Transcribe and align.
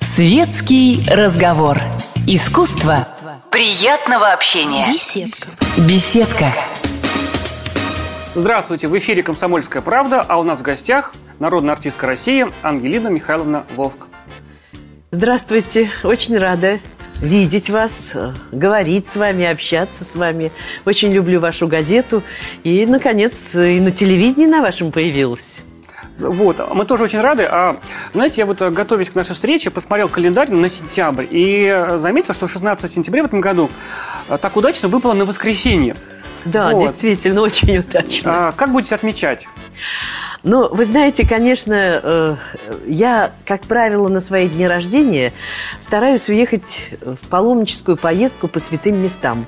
Светский 0.00 1.06
разговор. 1.08 1.78
Искусство 2.26 3.06
приятного 3.52 4.32
общения. 4.32 4.92
Беседка. 4.92 5.50
Беседка. 5.86 6.52
Здравствуйте, 8.34 8.88
в 8.88 8.98
эфире 8.98 9.22
«Комсомольская 9.22 9.80
правда», 9.80 10.22
а 10.22 10.40
у 10.40 10.42
нас 10.42 10.58
в 10.58 10.62
гостях 10.62 11.14
народная 11.38 11.74
артистка 11.74 12.08
России 12.08 12.46
Ангелина 12.62 13.06
Михайловна 13.06 13.64
Вовк. 13.76 14.08
Здравствуйте, 15.12 15.92
очень 16.02 16.36
рада 16.36 16.80
видеть 17.20 17.70
вас, 17.70 18.14
говорить 18.50 19.06
с 19.06 19.14
вами, 19.14 19.46
общаться 19.46 20.04
с 20.04 20.16
вами. 20.16 20.50
Очень 20.84 21.12
люблю 21.12 21.38
вашу 21.38 21.68
газету. 21.68 22.24
И, 22.64 22.84
наконец, 22.86 23.54
и 23.54 23.78
на 23.78 23.92
телевидении 23.92 24.46
на 24.46 24.62
вашем 24.62 24.90
появилась. 24.90 25.60
Вот, 26.18 26.74
мы 26.74 26.84
тоже 26.86 27.04
очень 27.04 27.20
рады. 27.20 27.46
А, 27.50 27.80
знаете, 28.12 28.42
я 28.42 28.46
вот, 28.46 28.62
э, 28.62 28.70
готовясь 28.70 29.10
к 29.10 29.14
нашей 29.14 29.34
встрече, 29.34 29.70
посмотрел 29.70 30.08
календарь 30.08 30.50
на 30.50 30.68
сентябрь 30.70 31.26
и 31.28 31.66
э, 31.66 31.98
заметил, 31.98 32.34
что 32.34 32.48
16 32.48 32.90
сентября 32.90 33.22
в 33.22 33.26
этом 33.26 33.40
году 33.40 33.70
так 34.40 34.56
удачно 34.56 34.88
выпало 34.88 35.12
на 35.12 35.24
воскресенье. 35.24 35.94
Да, 36.46 36.70
Вот. 36.70 36.82
действительно, 36.82 37.40
очень 37.42 37.78
удачно. 37.78 38.48
А, 38.48 38.52
как 38.52 38.72
будете 38.72 38.94
отмечать? 38.94 39.46
Ну, 40.42 40.72
вы 40.72 40.84
знаете, 40.84 41.26
конечно, 41.26 41.74
э, 41.74 42.36
я, 42.86 43.32
как 43.44 43.62
правило, 43.62 44.08
на 44.08 44.20
свои 44.20 44.48
дни 44.48 44.66
рождения 44.66 45.32
стараюсь 45.80 46.28
уехать 46.28 46.94
в 47.00 47.28
паломническую 47.28 47.96
поездку 47.96 48.46
по 48.46 48.60
святым 48.60 49.02
местам. 49.02 49.46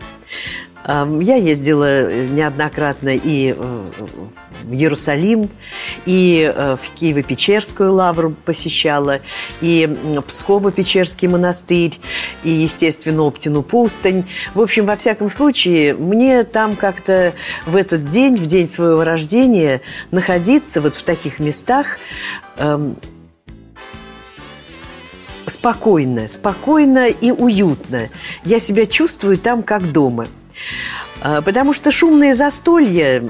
Я 0.88 1.36
ездила 1.36 2.10
неоднократно 2.10 3.14
и 3.14 3.54
э, 3.54 3.90
в 4.62 4.72
Иерусалим, 4.72 5.50
и 6.06 6.50
э, 6.50 6.76
в 6.76 6.98
Киево-Печерскую 6.98 7.90
лавру 7.90 8.34
посещала, 8.46 9.20
и 9.60 9.86
Псково-Печерский 10.26 11.28
монастырь, 11.28 12.00
и, 12.42 12.48
естественно, 12.48 13.26
Оптину 13.26 13.62
пустынь. 13.62 14.24
В 14.54 14.62
общем, 14.62 14.86
во 14.86 14.96
всяком 14.96 15.28
случае, 15.28 15.92
мне 15.92 16.42
там 16.44 16.74
как-то 16.74 17.34
в 17.66 17.76
этот 17.76 18.06
день, 18.06 18.36
в 18.36 18.46
день 18.46 18.66
своего 18.66 19.04
рождения, 19.04 19.82
находиться 20.10 20.80
вот 20.80 20.96
в 20.96 21.02
таких 21.02 21.38
местах 21.38 21.98
спокойно, 25.46 26.28
спокойно 26.28 27.08
и 27.08 27.30
уютно. 27.30 28.08
Я 28.44 28.58
себя 28.58 28.86
чувствую 28.86 29.36
там 29.36 29.62
как 29.62 29.92
дома. 29.92 30.26
А, 31.20 31.42
Потому 31.42 31.72
что 31.72 31.90
шумные 31.90 32.34
застолья, 32.34 33.24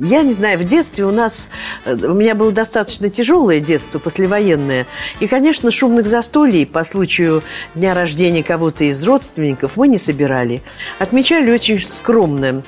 я 0.00 0.22
не 0.22 0.32
знаю, 0.32 0.58
в 0.58 0.64
детстве 0.64 1.04
у 1.04 1.10
нас, 1.10 1.50
э, 1.84 1.94
у 1.94 2.14
меня 2.14 2.34
было 2.34 2.52
достаточно 2.52 3.10
тяжелое 3.10 3.60
детство, 3.60 3.98
послевоенное. 3.98 4.86
И, 5.20 5.26
конечно, 5.26 5.70
шумных 5.70 6.06
застолий 6.06 6.66
по 6.66 6.84
случаю 6.84 7.42
дня 7.74 7.94
рождения 7.94 8.42
кого-то 8.42 8.84
из 8.84 9.04
родственников 9.04 9.76
мы 9.76 9.88
не 9.88 9.98
собирали. 9.98 10.62
Отмечали 10.98 11.50
очень 11.50 11.80
скромно. 11.80 12.62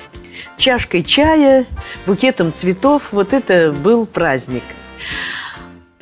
Чашкой 0.59 1.03
чая, 1.03 1.67
букетом 2.07 2.53
цветов. 2.53 3.09
Вот 3.13 3.33
это 3.33 3.73
был 3.73 4.07
праздник. 4.07 4.63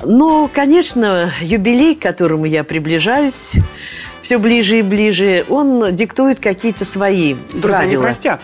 Но, 0.03 0.49
конечно, 0.53 1.33
юбилей, 1.41 1.95
к 1.95 2.01
которому 2.03 2.47
я 2.47 2.65
приближаюсь 2.65 3.53
все 4.31 4.39
ближе 4.39 4.79
и 4.79 4.83
ближе, 4.83 5.45
он 5.49 5.97
диктует 5.97 6.39
какие-то 6.39 6.85
свои 6.85 7.35
Друзья 7.35 7.53
не 7.53 7.61
правила. 7.63 8.03
простят. 8.03 8.41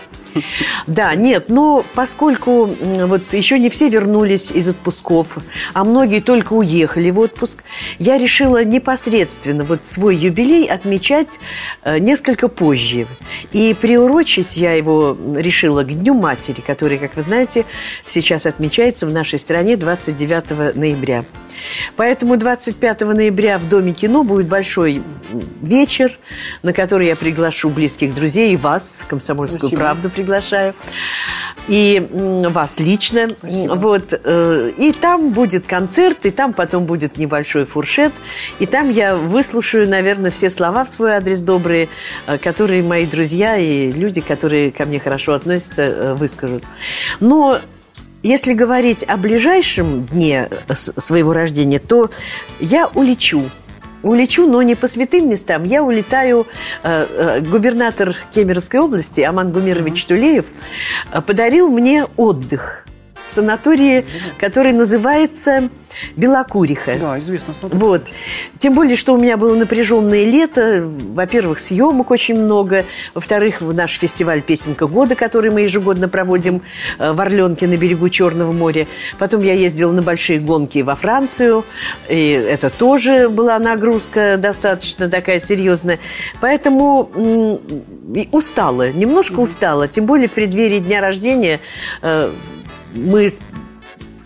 Да, 0.87 1.15
нет, 1.15 1.49
но 1.49 1.83
поскольку 1.93 2.65
вот 2.65 3.33
еще 3.33 3.59
не 3.59 3.69
все 3.69 3.89
вернулись 3.89 4.51
из 4.51 4.67
отпусков, 4.67 5.37
а 5.73 5.83
многие 5.83 6.19
только 6.19 6.53
уехали 6.53 7.09
в 7.09 7.19
отпуск, 7.19 7.63
я 7.99 8.17
решила 8.17 8.63
непосредственно 8.63 9.63
вот 9.63 9.85
свой 9.85 10.15
юбилей 10.15 10.65
отмечать 10.65 11.39
э, 11.83 11.99
несколько 11.99 12.47
позже. 12.47 13.07
И 13.51 13.75
приурочить 13.79 14.57
я 14.57 14.73
его 14.73 15.17
решила 15.35 15.83
к 15.83 15.87
Дню 15.87 16.13
матери, 16.13 16.61
который, 16.61 16.97
как 16.97 17.15
вы 17.15 17.21
знаете, 17.21 17.65
сейчас 18.05 18.45
отмечается 18.45 19.05
в 19.05 19.11
нашей 19.11 19.39
стране 19.39 19.77
29 19.77 20.75
ноября. 20.75 21.25
Поэтому 21.95 22.37
25 22.37 23.01
ноября 23.01 23.57
в 23.57 23.67
Доме 23.67 23.93
кино 23.93 24.23
будет 24.23 24.47
большой 24.47 25.03
вечер, 25.61 26.17
на 26.63 26.73
который 26.73 27.07
я 27.07 27.15
приглашу 27.15 27.69
близких 27.69 28.13
друзей 28.13 28.53
и 28.53 28.57
вас, 28.57 29.05
«Комсомольскую 29.07 29.59
Спасибо. 29.59 29.79
правду» 29.79 30.09
приглашаю. 30.27 30.73
И 31.67 32.07
вас 32.11 32.79
лично. 32.79 33.35
Спасибо. 33.39 33.73
Вот, 33.75 34.13
э, 34.23 34.71
и 34.77 34.93
там 34.93 35.31
будет 35.31 35.65
концерт, 35.65 36.25
и 36.25 36.31
там 36.31 36.53
потом 36.53 36.85
будет 36.85 37.17
небольшой 37.17 37.65
фуршет. 37.65 38.13
И 38.59 38.65
там 38.65 38.89
я 38.89 39.15
выслушаю, 39.15 39.89
наверное, 39.89 40.31
все 40.31 40.49
слова 40.49 40.85
в 40.85 40.89
свой 40.89 41.15
адрес 41.15 41.41
добрые, 41.41 41.89
э, 42.25 42.37
которые 42.37 42.83
мои 42.83 43.05
друзья 43.05 43.57
и 43.57 43.91
люди, 43.91 44.21
которые 44.21 44.71
ко 44.71 44.85
мне 44.85 44.99
хорошо 44.99 45.33
относятся, 45.33 45.81
э, 45.83 46.13
выскажут. 46.13 46.63
Но 47.19 47.59
если 48.23 48.53
говорить 48.53 49.03
о 49.03 49.17
ближайшем 49.17 50.05
дне 50.05 50.49
своего 50.73 51.33
рождения, 51.33 51.79
то 51.79 52.09
я 52.61 52.87
улечу. 52.87 53.43
Улечу, 54.03 54.47
но 54.47 54.61
не 54.61 54.75
по 54.75 54.87
святым 54.87 55.29
местам. 55.29 55.63
Я 55.63 55.83
улетаю. 55.83 56.47
э, 56.83 57.05
э, 57.09 57.41
губернатор 57.41 58.15
Кемеровской 58.33 58.79
области 58.79 59.21
Аман 59.21 59.51
Гумирович 59.51 60.05
Тулеев 60.05 60.45
э, 61.11 61.21
подарил 61.21 61.69
мне 61.69 62.05
отдых 62.15 62.86
в 63.27 63.31
санатории, 63.31 64.05
который 64.39 64.73
называется 64.73 65.69
Белокуриха. 66.15 66.95
Да, 66.99 67.19
известно. 67.19 67.53
смотрю. 67.53 67.79
Вот. 67.79 68.03
Тем 68.59 68.73
более, 68.73 68.95
что 68.95 69.13
у 69.13 69.17
меня 69.17 69.37
было 69.37 69.55
напряженное 69.55 70.25
лето. 70.25 70.83
Во-первых, 70.85 71.59
съемок 71.59 72.11
очень 72.11 72.35
много. 72.35 72.85
Во-вторых, 73.13 73.61
наш 73.61 73.97
фестиваль 73.97 74.41
«Песенка 74.41 74.87
года», 74.87 75.15
который 75.15 75.51
мы 75.51 75.61
ежегодно 75.61 76.07
проводим 76.09 76.61
э, 76.99 77.11
в 77.11 77.21
Орленке 77.21 77.67
на 77.67 77.77
берегу 77.77 78.09
Черного 78.09 78.51
моря. 78.51 78.87
Потом 79.17 79.41
я 79.41 79.53
ездила 79.53 79.91
на 79.91 80.01
большие 80.01 80.39
гонки 80.39 80.79
во 80.79 80.95
Францию. 80.95 81.65
И 82.09 82.29
это 82.31 82.69
тоже 82.69 83.29
была 83.29 83.57
нагрузка 83.59 84.37
достаточно 84.37 85.09
такая 85.09 85.39
серьезная. 85.39 85.99
Поэтому 86.41 87.09
устала, 88.31 88.91
немножко 88.91 89.39
устала. 89.39 89.87
Тем 89.87 90.05
более 90.05 90.27
в 90.27 90.31
преддверии 90.31 90.79
дня 90.79 91.01
рождения 91.01 91.59
э, 92.01 92.31
мы 92.97 93.29
с 93.29 93.39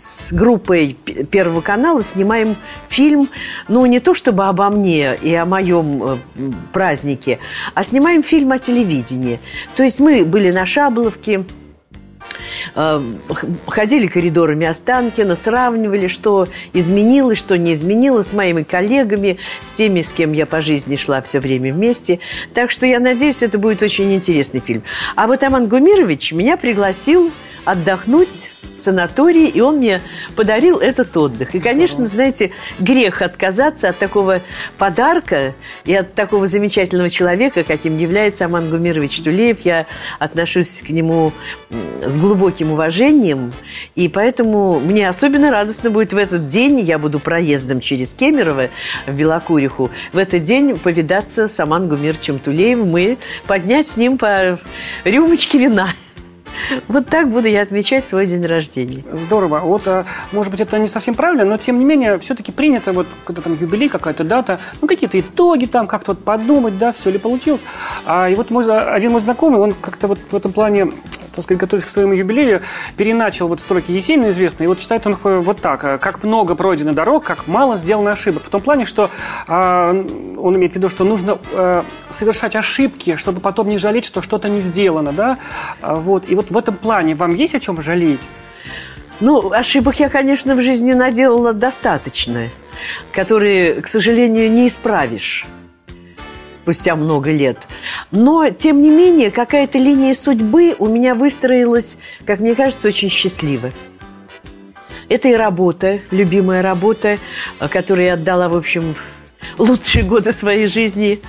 с 0.01 0.33
группой 0.33 0.93
Первого 1.29 1.61
канала 1.61 2.01
снимаем 2.03 2.55
фильм, 2.89 3.29
ну, 3.67 3.85
не 3.85 3.99
то 3.99 4.15
чтобы 4.15 4.45
обо 4.47 4.69
мне 4.71 5.15
и 5.15 5.33
о 5.35 5.45
моем 5.45 6.03
э, 6.03 6.17
празднике, 6.73 7.37
а 7.75 7.83
снимаем 7.83 8.23
фильм 8.23 8.51
о 8.51 8.57
телевидении. 8.57 9.39
То 9.75 9.83
есть 9.83 9.99
мы 9.99 10.25
были 10.25 10.49
на 10.49 10.65
Шаболовке, 10.65 11.45
э, 12.73 13.01
ходили 13.67 14.07
коридорами 14.07 14.65
Останкина, 14.65 15.35
сравнивали, 15.35 16.07
что 16.07 16.47
изменилось, 16.73 17.37
что 17.37 17.55
не 17.55 17.73
изменилось 17.73 18.27
с 18.27 18.33
моими 18.33 18.63
коллегами, 18.63 19.37
с 19.63 19.73
теми, 19.73 20.01
с 20.01 20.13
кем 20.13 20.33
я 20.33 20.47
по 20.47 20.61
жизни 20.61 20.95
шла 20.95 21.21
все 21.21 21.39
время 21.39 21.71
вместе. 21.71 22.17
Так 22.55 22.71
что 22.71 22.87
я 22.87 22.99
надеюсь, 22.99 23.43
это 23.43 23.59
будет 23.59 23.83
очень 23.83 24.11
интересный 24.15 24.61
фильм. 24.61 24.81
А 25.15 25.27
вот 25.27 25.43
Аман 25.43 25.67
Гумирович 25.67 26.31
меня 26.31 26.57
пригласил 26.57 27.31
отдохнуть 27.66 28.51
в 28.75 28.79
санатории, 28.79 29.47
и 29.47 29.61
он 29.61 29.77
мне 29.77 30.01
подарил 30.35 30.77
этот 30.77 31.16
отдых. 31.16 31.55
И, 31.55 31.59
конечно, 31.59 32.05
знаете, 32.05 32.51
грех 32.79 33.22
отказаться 33.22 33.89
от 33.89 33.97
такого 33.97 34.41
подарка 34.77 35.53
и 35.85 35.94
от 35.94 36.13
такого 36.13 36.47
замечательного 36.47 37.09
человека, 37.09 37.63
каким 37.63 37.97
является 37.97 38.45
Аман 38.45 38.69
Гумирович 38.69 39.22
Тулеев. 39.22 39.57
Я 39.63 39.88
отношусь 40.19 40.81
к 40.81 40.89
нему 40.89 41.33
с 42.01 42.17
глубоким 42.17 42.72
уважением, 42.72 43.53
и 43.95 44.07
поэтому 44.07 44.79
мне 44.79 45.08
особенно 45.08 45.52
радостно 45.52 45.90
будет 45.90 46.13
в 46.13 46.17
этот 46.17 46.47
день, 46.47 46.79
я 46.79 46.97
буду 46.97 47.19
проездом 47.19 47.81
через 47.81 48.13
Кемерово 48.13 48.69
в 49.05 49.13
Белокуриху, 49.13 49.91
в 50.13 50.17
этот 50.17 50.43
день 50.43 50.78
повидаться 50.78 51.47
с 51.47 51.59
Аман 51.59 51.87
Гумировичем 51.87 52.40
Тулеевым 52.40 52.97
и 52.97 53.17
поднять 53.47 53.87
с 53.87 53.97
ним 53.97 54.17
по 54.17 54.59
рюмочке 55.03 55.58
вина. 55.58 55.90
Вот 56.87 57.07
так 57.07 57.29
буду 57.29 57.47
я 57.47 57.61
отмечать 57.61 58.07
свой 58.07 58.25
день 58.25 58.45
рождения. 58.45 59.03
Здорово. 59.11 59.59
Вот, 59.59 59.87
а, 59.87 60.05
может 60.31 60.51
быть, 60.51 60.61
это 60.61 60.79
не 60.79 60.87
совсем 60.87 61.15
правильно, 61.15 61.45
но 61.45 61.57
тем 61.57 61.77
не 61.77 61.85
менее, 61.85 62.19
все-таки 62.19 62.51
принято, 62.51 62.93
вот, 62.93 63.07
когда 63.25 63.41
там 63.41 63.57
юбилей, 63.59 63.89
какая-то 63.89 64.23
дата, 64.23 64.59
ну, 64.81 64.87
какие-то 64.87 65.19
итоги 65.19 65.65
там, 65.65 65.87
как-то 65.87 66.11
вот 66.11 66.23
подумать, 66.23 66.77
да, 66.77 66.91
все 66.91 67.09
ли 67.11 67.17
получилось. 67.17 67.61
А, 68.05 68.29
и 68.29 68.35
вот 68.35 68.49
мой, 68.49 68.65
один 68.65 69.11
мой 69.11 69.21
знакомый, 69.21 69.59
он 69.59 69.73
как-то 69.73 70.07
вот 70.07 70.19
в 70.19 70.35
этом 70.35 70.51
плане, 70.51 70.91
так 71.33 71.43
сказать, 71.43 71.59
готовясь 71.59 71.85
к 71.85 71.89
своему 71.89 72.13
юбилею, 72.13 72.61
переначал 72.97 73.47
вот 73.47 73.61
строки 73.61 73.91
Есенина 73.91 74.29
известные, 74.29 74.66
и 74.66 74.67
вот 74.67 74.79
читает 74.79 75.05
он 75.07 75.17
э, 75.23 75.39
вот 75.39 75.61
так. 75.61 75.83
а, 75.83 75.97
«Как 75.97 76.23
много 76.23 76.55
пройдено 76.55 76.93
дорог, 76.93 77.23
как 77.23 77.47
мало 77.47 77.78
сделано 77.78 78.11
ошибок». 78.11 78.43
В 78.43 78.49
том 78.49 78.61
плане, 78.61 78.85
что 78.85 79.09
а, 79.47 79.91
он 79.91 80.55
имеет 80.57 80.73
в 80.73 80.75
виду, 80.75 80.89
что 80.89 81.03
нужно 81.03 81.37
э, 81.53 81.83
совершать 82.09 82.55
ошибки, 82.55 83.16
чтобы 83.16 83.39
потом 83.39 83.69
не 83.69 83.78
жалеть, 83.78 84.05
что 84.05 84.22
что-то 84.22 84.49
не 84.49 84.61
сделано, 84.61 85.11
да, 85.11 85.37
А, 85.81 85.95
вот. 85.95 86.29
И 86.29 86.35
вот 86.35 86.51
в 86.51 86.57
этом 86.57 86.75
плане 86.75 87.16
вам 87.16 87.34
есть 87.34 87.55
о 87.55 87.59
чем 87.59 87.81
жалеть? 87.81 88.22
Ну, 89.19 89.51
ошибок 89.51 89.99
я, 89.99 90.09
конечно, 90.09 90.55
в 90.55 90.61
жизни 90.61 90.93
наделала 90.93 91.53
достаточно, 91.53 92.47
которые, 93.11 93.81
к 93.81 93.87
сожалению, 93.87 94.51
не 94.51 94.67
исправишь 94.67 95.45
спустя 96.61 96.96
много 96.96 97.31
лет. 97.31 97.58
Но, 98.11 98.49
тем 98.49 98.81
не 98.81 98.90
менее, 98.91 99.31
какая-то 99.31 99.79
линия 99.79 100.13
судьбы 100.13 100.75
у 100.78 100.87
меня 100.87 101.16
выстроилась, 101.16 101.97
как 102.25 102.40
мне 102.40 102.53
кажется, 102.53 102.87
очень 102.87 103.09
счастливо. 103.09 103.72
Это 105.09 105.28
и 105.29 105.34
работа, 105.34 106.02
любимая 106.11 106.61
работа, 106.61 107.17
которую 107.69 108.05
я 108.05 108.13
отдала, 108.13 108.47
в 108.47 108.55
общем, 108.55 108.96
лучшие 109.58 110.05
годы 110.05 110.31
своей 110.34 110.67
жизни. 110.67 111.19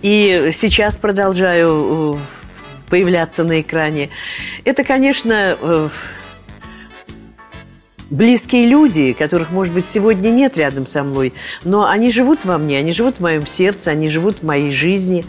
И 0.00 0.50
сейчас 0.54 0.96
продолжаю 0.96 2.16
э, 2.16 2.88
появляться 2.88 3.44
на 3.44 3.60
экране. 3.60 4.08
Это, 4.64 4.82
конечно, 4.82 5.56
э, 5.60 5.88
близкие 8.10 8.66
люди, 8.66 9.12
которых, 9.12 9.50
может 9.50 9.72
быть, 9.72 9.86
сегодня 9.86 10.30
нет 10.30 10.56
рядом 10.56 10.86
со 10.86 11.02
мной, 11.02 11.32
но 11.64 11.88
они 11.88 12.10
живут 12.10 12.44
во 12.44 12.58
мне, 12.58 12.78
они 12.78 12.92
живут 12.92 13.16
в 13.16 13.20
моем 13.20 13.46
сердце, 13.46 13.90
они 13.92 14.08
живут 14.08 14.38
в 14.38 14.42
моей 14.42 14.70
жизни. 14.70 15.24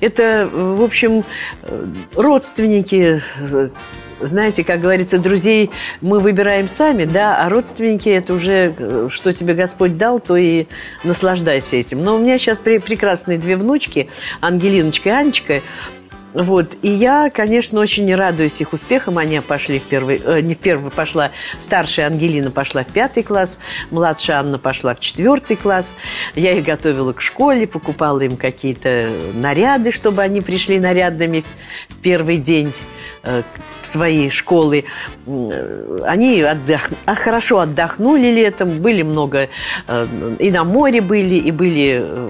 Это, 0.00 0.48
в 0.50 0.82
общем, 0.82 1.24
родственники, 2.14 3.22
знаете, 4.20 4.64
как 4.64 4.80
говорится, 4.80 5.18
друзей 5.18 5.70
мы 6.00 6.18
выбираем 6.18 6.68
сами, 6.68 7.04
да, 7.04 7.44
а 7.44 7.48
родственники 7.48 8.08
это 8.08 8.34
уже, 8.34 9.08
что 9.10 9.32
тебе 9.32 9.54
Господь 9.54 9.96
дал, 9.96 10.20
то 10.20 10.36
и 10.36 10.66
наслаждайся 11.04 11.76
этим. 11.76 12.04
Но 12.04 12.16
у 12.16 12.18
меня 12.18 12.38
сейчас 12.38 12.60
прекрасные 12.60 13.38
две 13.38 13.56
внучки, 13.56 14.08
Ангелиночка 14.40 15.08
и 15.08 15.12
Анечка, 15.12 15.60
вот. 16.32 16.76
И 16.82 16.90
я, 16.90 17.30
конечно, 17.30 17.80
очень 17.80 18.14
радуюсь 18.14 18.60
их 18.60 18.72
успехам. 18.72 19.18
Они 19.18 19.40
пошли 19.40 19.78
в 19.78 19.82
первый... 19.82 20.20
Э, 20.24 20.40
не 20.40 20.54
в 20.54 20.58
первый, 20.58 20.90
пошла... 20.90 21.30
Старшая 21.58 22.06
Ангелина 22.06 22.50
пошла 22.50 22.84
в 22.84 22.88
пятый 22.88 23.22
класс, 23.22 23.58
младшая 23.90 24.38
Анна 24.38 24.58
пошла 24.58 24.94
в 24.94 25.00
четвертый 25.00 25.56
класс. 25.56 25.96
Я 26.34 26.52
их 26.52 26.64
готовила 26.64 27.12
к 27.12 27.20
школе, 27.20 27.66
покупала 27.66 28.20
им 28.20 28.36
какие-то 28.36 29.10
наряды, 29.34 29.90
чтобы 29.90 30.22
они 30.22 30.40
пришли 30.40 30.78
нарядными 30.78 31.44
в 31.88 31.96
первый 31.98 32.36
день 32.36 32.72
э, 33.22 33.42
своей 33.82 34.30
школы. 34.30 34.84
Они 36.04 36.42
отдох... 36.42 36.90
А, 37.06 37.14
хорошо 37.14 37.60
отдохнули 37.60 38.28
летом, 38.28 38.80
были 38.80 39.02
много... 39.02 39.48
Э, 39.88 40.06
и 40.38 40.50
на 40.50 40.64
море 40.64 41.00
были, 41.00 41.34
и 41.34 41.50
были 41.50 42.00
э, 42.02 42.28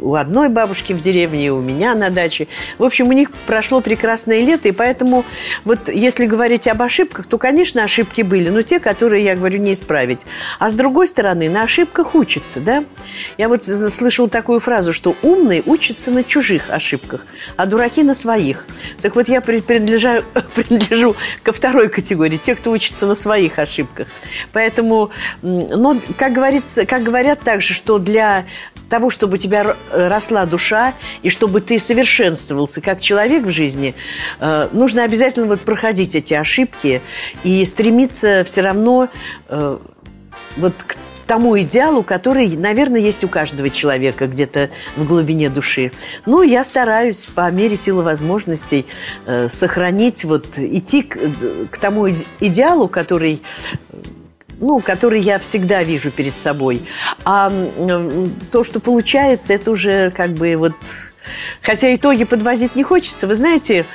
у 0.00 0.14
одной 0.14 0.48
бабушки 0.48 0.92
в 0.92 1.00
деревне, 1.00 1.46
и 1.46 1.50
у 1.50 1.60
меня 1.60 1.94
на 1.94 2.10
даче. 2.10 2.48
В 2.78 2.84
общем, 2.84 3.08
у 3.08 3.12
них 3.12 3.30
прошло 3.46 3.80
прекрасное 3.80 4.40
лето, 4.40 4.68
и 4.68 4.72
поэтому 4.72 5.24
вот 5.64 5.88
если 5.88 6.26
говорить 6.26 6.66
об 6.68 6.82
ошибках, 6.82 7.26
то, 7.26 7.38
конечно, 7.38 7.82
ошибки 7.82 8.22
были, 8.22 8.50
но 8.50 8.62
те, 8.62 8.80
которые, 8.80 9.24
я 9.24 9.36
говорю, 9.36 9.58
не 9.58 9.72
исправить. 9.72 10.20
А 10.58 10.70
с 10.70 10.74
другой 10.74 11.08
стороны, 11.08 11.48
на 11.48 11.62
ошибках 11.62 12.14
учатся, 12.14 12.60
да? 12.60 12.84
Я 13.38 13.48
вот 13.48 13.66
слышала 13.66 14.28
такую 14.28 14.60
фразу, 14.60 14.92
что 14.92 15.16
умный 15.22 15.62
учится 15.66 16.10
на 16.10 16.24
чужих 16.24 16.70
ошибках, 16.70 17.26
а 17.56 17.66
дураки 17.66 18.02
на 18.02 18.14
своих. 18.14 18.66
Так 19.02 19.16
вот, 19.16 19.28
я 19.28 19.40
принадлежу, 19.40 20.24
принадлежу 20.54 21.16
ко 21.42 21.52
второй 21.52 21.88
категории, 21.88 22.36
те, 22.36 22.54
кто 22.54 22.70
учится 22.70 23.06
на 23.06 23.14
своих 23.14 23.58
ошибках. 23.58 24.08
Поэтому, 24.52 25.10
но, 25.42 25.98
как, 26.18 26.32
говорится, 26.32 26.86
как 26.86 27.02
говорят 27.02 27.40
также, 27.40 27.74
что 27.74 27.98
для 27.98 28.46
того, 28.88 29.10
чтобы 29.10 29.34
у 29.34 29.36
тебя 29.36 29.74
росла 29.90 30.46
душа 30.46 30.94
и 31.22 31.30
чтобы 31.30 31.60
ты 31.60 31.78
совершенствовался 31.78 32.80
как 32.80 33.00
человек 33.00 33.23
в 33.44 33.50
жизни, 33.50 33.94
э, 34.40 34.68
нужно 34.72 35.04
обязательно 35.04 35.46
вот 35.46 35.60
проходить 35.60 36.14
эти 36.14 36.34
ошибки 36.34 37.02
и 37.42 37.64
стремиться 37.64 38.44
все 38.44 38.62
равно 38.62 39.08
э, 39.48 39.78
вот 40.56 40.74
к 40.86 40.96
тому 41.26 41.58
идеалу, 41.60 42.02
который, 42.02 42.56
наверное, 42.56 43.00
есть 43.00 43.24
у 43.24 43.28
каждого 43.28 43.70
человека 43.70 44.26
где-то 44.26 44.70
в 44.96 45.06
глубине 45.06 45.48
души. 45.48 45.90
Ну, 46.26 46.42
я 46.42 46.64
стараюсь 46.64 47.26
по 47.26 47.50
мере 47.50 47.76
силы 47.76 48.02
возможностей 48.02 48.86
э, 49.26 49.48
сохранить, 49.48 50.24
вот 50.24 50.58
идти 50.58 51.02
к, 51.02 51.18
к 51.70 51.78
тому 51.78 52.08
идеалу, 52.40 52.88
который 52.88 53.42
ну, 54.60 54.78
который 54.80 55.20
я 55.20 55.38
всегда 55.38 55.82
вижу 55.82 56.10
перед 56.10 56.38
собой. 56.38 56.82
А 57.24 57.52
то, 58.52 58.64
что 58.64 58.80
получается, 58.80 59.52
это 59.52 59.70
уже 59.70 60.10
как 60.10 60.30
бы 60.30 60.56
вот... 60.56 60.74
Хотя 61.62 61.94
итоги 61.94 62.24
подводить 62.24 62.76
не 62.76 62.82
хочется. 62.82 63.26
Вы 63.26 63.34
знаете, 63.34 63.86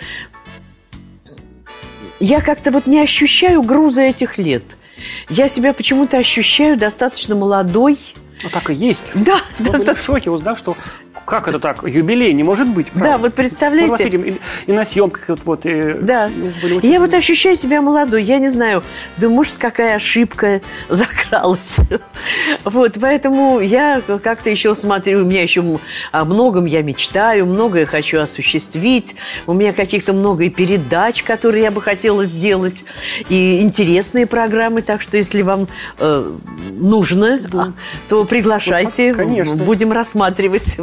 я 2.20 2.42
как-то 2.42 2.72
вот 2.72 2.86
не 2.86 3.00
ощущаю 3.00 3.62
груза 3.62 4.02
этих 4.04 4.38
лет. 4.38 4.64
Я 5.30 5.48
себя 5.48 5.74
почему-то 5.74 6.18
ощущаю 6.18 6.78
достаточно 6.78 7.36
молодой. 7.36 7.98
Ну, 8.44 8.50
так 8.50 8.70
и 8.70 8.74
есть. 8.74 9.12
Да, 9.16 9.42
Мы 9.60 9.66
достаточно. 9.72 9.86
были 9.86 9.96
в 9.96 10.02
шоке, 10.04 10.32
узнав, 10.32 10.60
что 10.60 10.76
как 11.30 11.48
это 11.48 11.60
так? 11.60 11.84
Юбилей 11.84 12.34
не 12.34 12.42
может 12.42 12.68
быть, 12.68 12.90
правда? 12.90 13.12
Да, 13.12 13.18
вот 13.20 13.36
представляете. 13.36 13.92
Мы 13.92 14.04
видим 14.04 14.24
и, 14.24 14.34
и 14.66 14.74
на 14.74 14.84
съемках 14.84 15.30
вот, 15.30 15.40
вот 15.46 15.66
и, 15.66 15.94
Да. 16.02 16.28
И 16.82 16.88
я 16.88 17.00
вот 17.00 17.14
ощущаю 17.14 17.56
себя 17.56 17.82
молодой. 17.82 18.24
Я 18.24 18.40
не 18.40 18.50
знаю, 18.50 18.84
да 19.18 19.30
может, 19.30 19.60
какая 19.60 19.96
ошибка 19.96 20.62
закралась. 20.90 21.78
вот, 22.64 22.98
поэтому 23.00 23.60
я 23.60 24.02
как-то 24.24 24.50
еще 24.50 24.74
смотрю, 24.74 25.22
у 25.22 25.26
меня 25.26 25.44
еще 25.44 25.80
о 26.12 26.26
многом 26.26 26.66
я 26.66 26.82
мечтаю, 26.82 27.46
многое 27.46 27.86
хочу 27.86 28.20
осуществить. 28.20 29.16
У 29.46 29.54
меня 29.54 29.72
каких-то 29.72 30.14
много 30.14 30.46
и 30.46 30.50
передач, 30.50 31.22
которые 31.22 31.64
я 31.64 31.72
бы 31.72 31.82
хотела 31.82 32.26
сделать, 32.26 32.86
и 33.30 33.62
интересные 33.62 34.26
программы. 34.26 34.82
Так 34.82 35.04
что, 35.04 35.18
если 35.18 35.44
вам 35.44 35.68
э, 36.00 36.38
нужно, 36.72 37.40
да. 37.40 37.74
то 38.08 38.24
приглашайте. 38.26 39.12
Ну, 39.12 39.18
конечно. 39.18 39.56
Будем 39.56 39.92
рассматривать. 39.92 40.80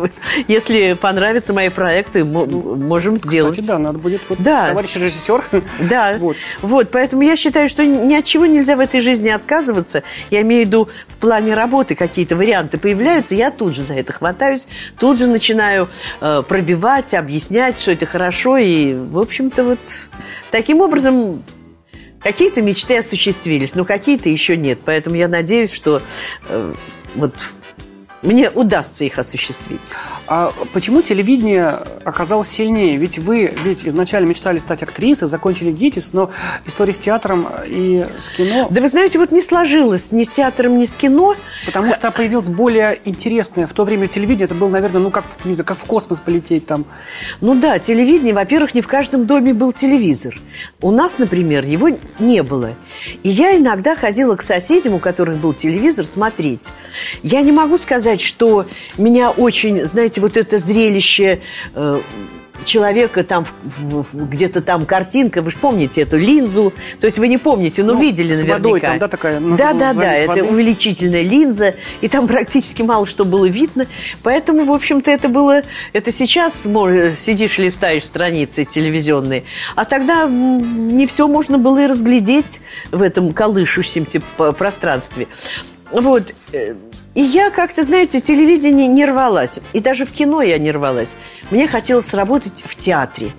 Если 0.49 0.95
понравятся 0.95 1.53
мои 1.53 1.69
проекты, 1.69 2.25
можем 2.25 3.17
сделать. 3.17 3.53
Кстати, 3.53 3.67
да, 3.67 3.79
надо 3.79 3.99
будет 3.99 4.21
вот 4.29 4.39
да. 4.41 4.69
товарищ 4.69 4.95
режиссер. 4.97 5.45
Да, 5.91 6.17
вот. 6.19 6.37
вот. 6.63 6.91
Поэтому 6.91 7.23
я 7.23 7.37
считаю, 7.37 7.69
что 7.69 7.85
ни 7.85 8.15
от 8.15 8.25
чего 8.25 8.47
нельзя 8.47 8.77
в 8.77 8.81
этой 8.81 9.01
жизни 9.01 9.29
отказываться. 9.29 10.03
Я 10.31 10.43
имею 10.43 10.65
в 10.65 10.67
виду 10.67 10.89
в 11.09 11.17
плане 11.17 11.55
работы 11.55 11.95
какие-то 11.95 12.37
варианты 12.37 12.79
появляются, 12.79 13.35
я 13.35 13.51
тут 13.51 13.75
же 13.75 13.83
за 13.83 13.95
это 13.95 14.13
хватаюсь, 14.13 14.67
тут 14.99 15.19
же 15.19 15.27
начинаю 15.27 15.89
э, 16.21 16.43
пробивать, 16.47 17.15
объяснять, 17.15 17.79
что 17.79 17.93
это 17.93 18.07
хорошо. 18.07 18.57
И, 18.57 18.95
в 18.95 19.19
общем-то, 19.19 19.65
вот 19.65 19.79
таким 20.51 20.81
образом 20.81 21.43
Какие-то 22.27 22.61
мечты 22.61 22.99
осуществились, 22.99 23.77
но 23.77 23.85
какие-то 23.85 24.29
еще 24.29 24.57
нет. 24.57 24.81
Поэтому 24.85 25.15
я 25.15 25.29
надеюсь, 25.29 25.73
что 25.73 26.03
э, 26.49 26.75
вот 27.15 27.35
мне 28.27 28.51
удастся 28.51 29.05
их 29.05 29.19
осуществить. 29.19 29.81
А 30.27 30.53
почему 30.73 31.01
телевидение 31.01 31.83
оказалось 32.05 32.49
сильнее? 32.49 32.97
Ведь 32.97 33.19
вы 33.19 33.55
ведь 33.65 33.87
изначально 33.87 34.29
мечтали 34.29 34.59
стать 34.59 34.83
актрисой, 34.83 35.29
закончили 35.29 35.71
ГИТИС, 35.71 36.13
но 36.13 36.31
история 36.67 36.93
с 36.93 36.99
театром 36.99 37.47
и 37.65 38.05
с 38.19 38.29
кино... 38.31 38.67
Да 38.71 38.81
вы 38.81 38.89
знаете, 38.89 39.19
вот 39.19 39.31
не 39.31 39.43
сложилось 39.43 40.11
ни 40.11 40.25
с 40.25 40.31
театром, 40.31 40.79
ни 40.79 40.85
с 40.85 40.97
кино. 40.97 41.37
Потому 41.65 41.95
что 41.95 42.11
появилось 42.11 42.49
более 42.49 43.01
интересное. 43.05 43.67
В 43.67 43.73
то 43.73 43.85
время 43.85 44.09
телевидение, 44.09 44.47
это 44.47 44.55
было, 44.55 44.69
наверное, 44.69 45.01
ну 45.01 45.11
как, 45.11 45.25
не 45.45 45.55
знаю, 45.55 45.67
как 45.67 45.79
в 45.79 45.85
космос 45.85 46.19
полететь 46.19 46.67
там. 46.67 46.85
Ну 47.41 47.55
да, 47.55 47.79
телевидение, 47.79 48.35
во-первых, 48.35 48.75
не 48.75 48.81
в 48.81 48.89
каждом 48.89 49.27
доме 49.27 49.55
был 49.55 49.73
телевизор. 49.73 50.37
У 50.81 50.91
нас, 50.91 51.19
например, 51.19 51.65
его 51.65 51.91
не 52.19 52.43
было. 52.43 52.75
И 53.23 53.29
я 53.29 53.57
иногда 53.57 53.95
ходила 53.95 54.35
к 54.35 54.43
соседям, 54.43 54.95
у 54.95 54.99
которых 54.99 55.37
был 55.37 55.55
телевизор, 55.55 56.05
смотреть. 56.05 56.71
Я 57.23 57.43
не 57.43 57.53
могу 57.53 57.79
сказать, 57.79 58.16
что 58.21 58.67
меня 58.99 59.31
очень, 59.31 59.85
знаете, 59.85 60.21
вот 60.21 60.37
это 60.37 60.59
зрелище 60.59 61.41
э, 61.75 62.01
человека 62.65 63.23
там 63.25 63.47
где-то 64.13 64.61
там 64.61 64.87
картинка, 64.87 65.43
вы 65.43 65.51
же 65.51 65.59
помните 65.59 66.03
эту 66.03 66.17
линзу, 66.17 66.73
то 67.01 67.07
есть 67.07 67.19
вы 67.19 67.29
не 67.29 67.39
помните, 67.39 67.83
но 67.83 67.95
ну, 67.95 68.01
видели 68.01 68.33
с 68.33 68.43
наверняка. 68.43 68.57
Водой, 68.57 68.81
там, 68.81 68.99
да, 68.99 69.09
такая. 69.09 69.41
Да, 69.41 69.73
да, 69.73 69.93
да, 69.93 70.15
это 70.15 70.45
увеличительная 70.45 71.23
линза, 71.23 71.75
и 72.01 72.09
там 72.09 72.27
практически 72.29 72.83
мало 72.83 73.07
что 73.07 73.25
было 73.25 73.47
видно, 73.47 73.87
поэтому, 74.23 74.65
в 74.65 74.73
общем-то, 74.73 75.11
это 75.11 75.29
было, 75.29 75.63
это 75.93 76.13
сейчас 76.13 76.63
сидишь, 76.63 77.59
листаешь 77.59 78.05
страницы 78.05 78.65
телевизионные, 78.65 79.45
а 79.75 79.85
тогда 79.85 80.27
не 80.27 81.07
все 81.07 81.29
можно 81.29 81.59
было 81.59 81.85
и 81.85 81.87
разглядеть 81.87 82.61
в 82.91 83.03
этом 83.03 83.33
колышущемся 83.33 84.21
пространстве. 84.59 85.29
Вот. 85.91 86.35
Э, 86.53 86.75
и 87.15 87.23
я 87.23 87.51
как-то, 87.51 87.83
знаете, 87.83 88.21
телевидение 88.21 88.87
не 88.87 89.07
рвалась. 89.07 89.61
И 89.73 89.81
даже 89.81 90.05
в 90.05 90.13
кино 90.13 90.43
я 90.43 90.59
не 90.59 90.71
рвалась. 90.71 91.17
Мне 91.51 91.67
хотелось 91.67 92.13
работать 92.13 92.63
в 92.67 92.77
театре. 92.77 93.31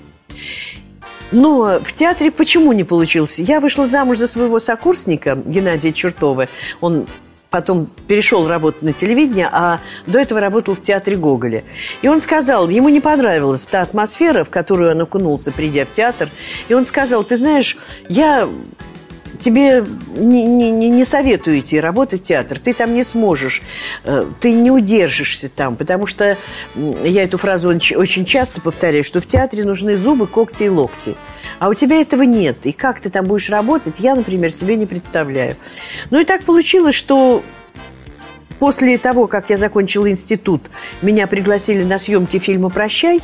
Но 1.32 1.80
в 1.84 1.94
театре 1.94 2.32
почему 2.32 2.72
не 2.72 2.84
получилось? 2.84 3.38
Я 3.38 3.60
вышла 3.60 3.86
замуж 3.86 4.18
за 4.18 4.27
своего 4.27 4.60
сокурсника 4.60 5.36
Геннадия 5.36 5.92
Чертова. 5.92 6.48
Он 6.80 7.06
потом 7.50 7.89
перешел 8.08 8.48
работать 8.48 8.82
на 8.82 8.94
телевидение, 8.94 9.50
а 9.51 9.80
до 10.06 10.20
этого 10.20 10.39
работал 10.39 10.75
в 10.75 10.82
театре 10.82 11.18
Гоголя. 11.18 11.63
И 12.01 12.08
он 12.08 12.20
сказал, 12.20 12.70
ему 12.70 12.89
не 12.89 13.00
понравилась 13.00 13.66
та 13.66 13.82
атмосфера, 13.82 14.44
в 14.44 14.50
которую 14.50 14.92
он 14.92 15.01
окунулся, 15.01 15.51
придя 15.51 15.86
в 15.86 15.92
театр. 15.92 16.30
И 16.68 16.74
он 16.74 16.86
сказал, 16.86 17.24
ты 17.24 17.38
знаешь, 17.38 17.77
я 18.10 18.50
тебе 19.39 19.86
не, 20.15 20.44
не, 20.46 20.72
не 20.72 21.06
советую 21.06 21.60
идти 21.60 21.79
работать 21.79 22.22
в 22.22 22.24
театр. 22.24 22.60
Ты 22.60 22.74
там 22.74 22.94
не 22.94 23.03
сможешь, 23.03 23.62
э, 24.03 24.25
ты 24.39 24.51
не 24.51 24.72
удержишься 24.72 25.50
там, 25.50 25.75
потому 25.75 26.08
что 26.08 26.38
я 26.75 27.24
эту 27.24 27.38
фразу 27.38 27.70
очень 27.70 28.25
часто 28.25 28.62
повторяю, 28.62 29.03
что 29.03 29.20
в 29.20 29.25
театре 29.25 29.63
нужны 29.63 29.96
зубы, 29.96 30.27
когти 30.27 30.63
и 30.63 30.70
локти. 30.70 31.15
А 31.60 31.70
у 31.70 31.74
тебя 31.74 32.01
этого 32.01 32.24
нет. 32.24 32.58
И 32.65 32.72
как 32.72 33.01
ты 33.01 33.10
там 33.10 33.25
будешь 33.25 33.50
работать, 33.50 34.00
я, 34.00 34.15
например, 34.15 34.51
себе 34.51 34.75
не 34.75 34.86
представляю. 34.86 35.56
Ну 36.10 36.20
и 36.20 36.25
так 36.25 36.44
получилось, 36.44 36.96
что 36.96 37.44
после 38.60 38.98
того, 38.98 39.27
как 39.27 39.50
я 39.50 39.58
закончила 39.58 40.10
институт, 40.10 40.63
меня 41.01 41.27
пригласили 41.27 41.84
на 41.84 42.00
съемки 42.00 42.39
фильма 42.39 42.70
«Прощай», 42.70 43.22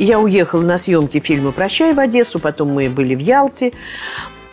я 0.00 0.18
уехала 0.18 0.62
на 0.62 0.78
съемки 0.78 1.20
фильма 1.20 1.52
«Прощай» 1.52 1.92
в 1.92 2.00
Одессу, 2.00 2.38
потом 2.38 2.70
мы 2.70 2.88
были 2.88 3.14
в 3.14 3.18
Ялте. 3.18 3.72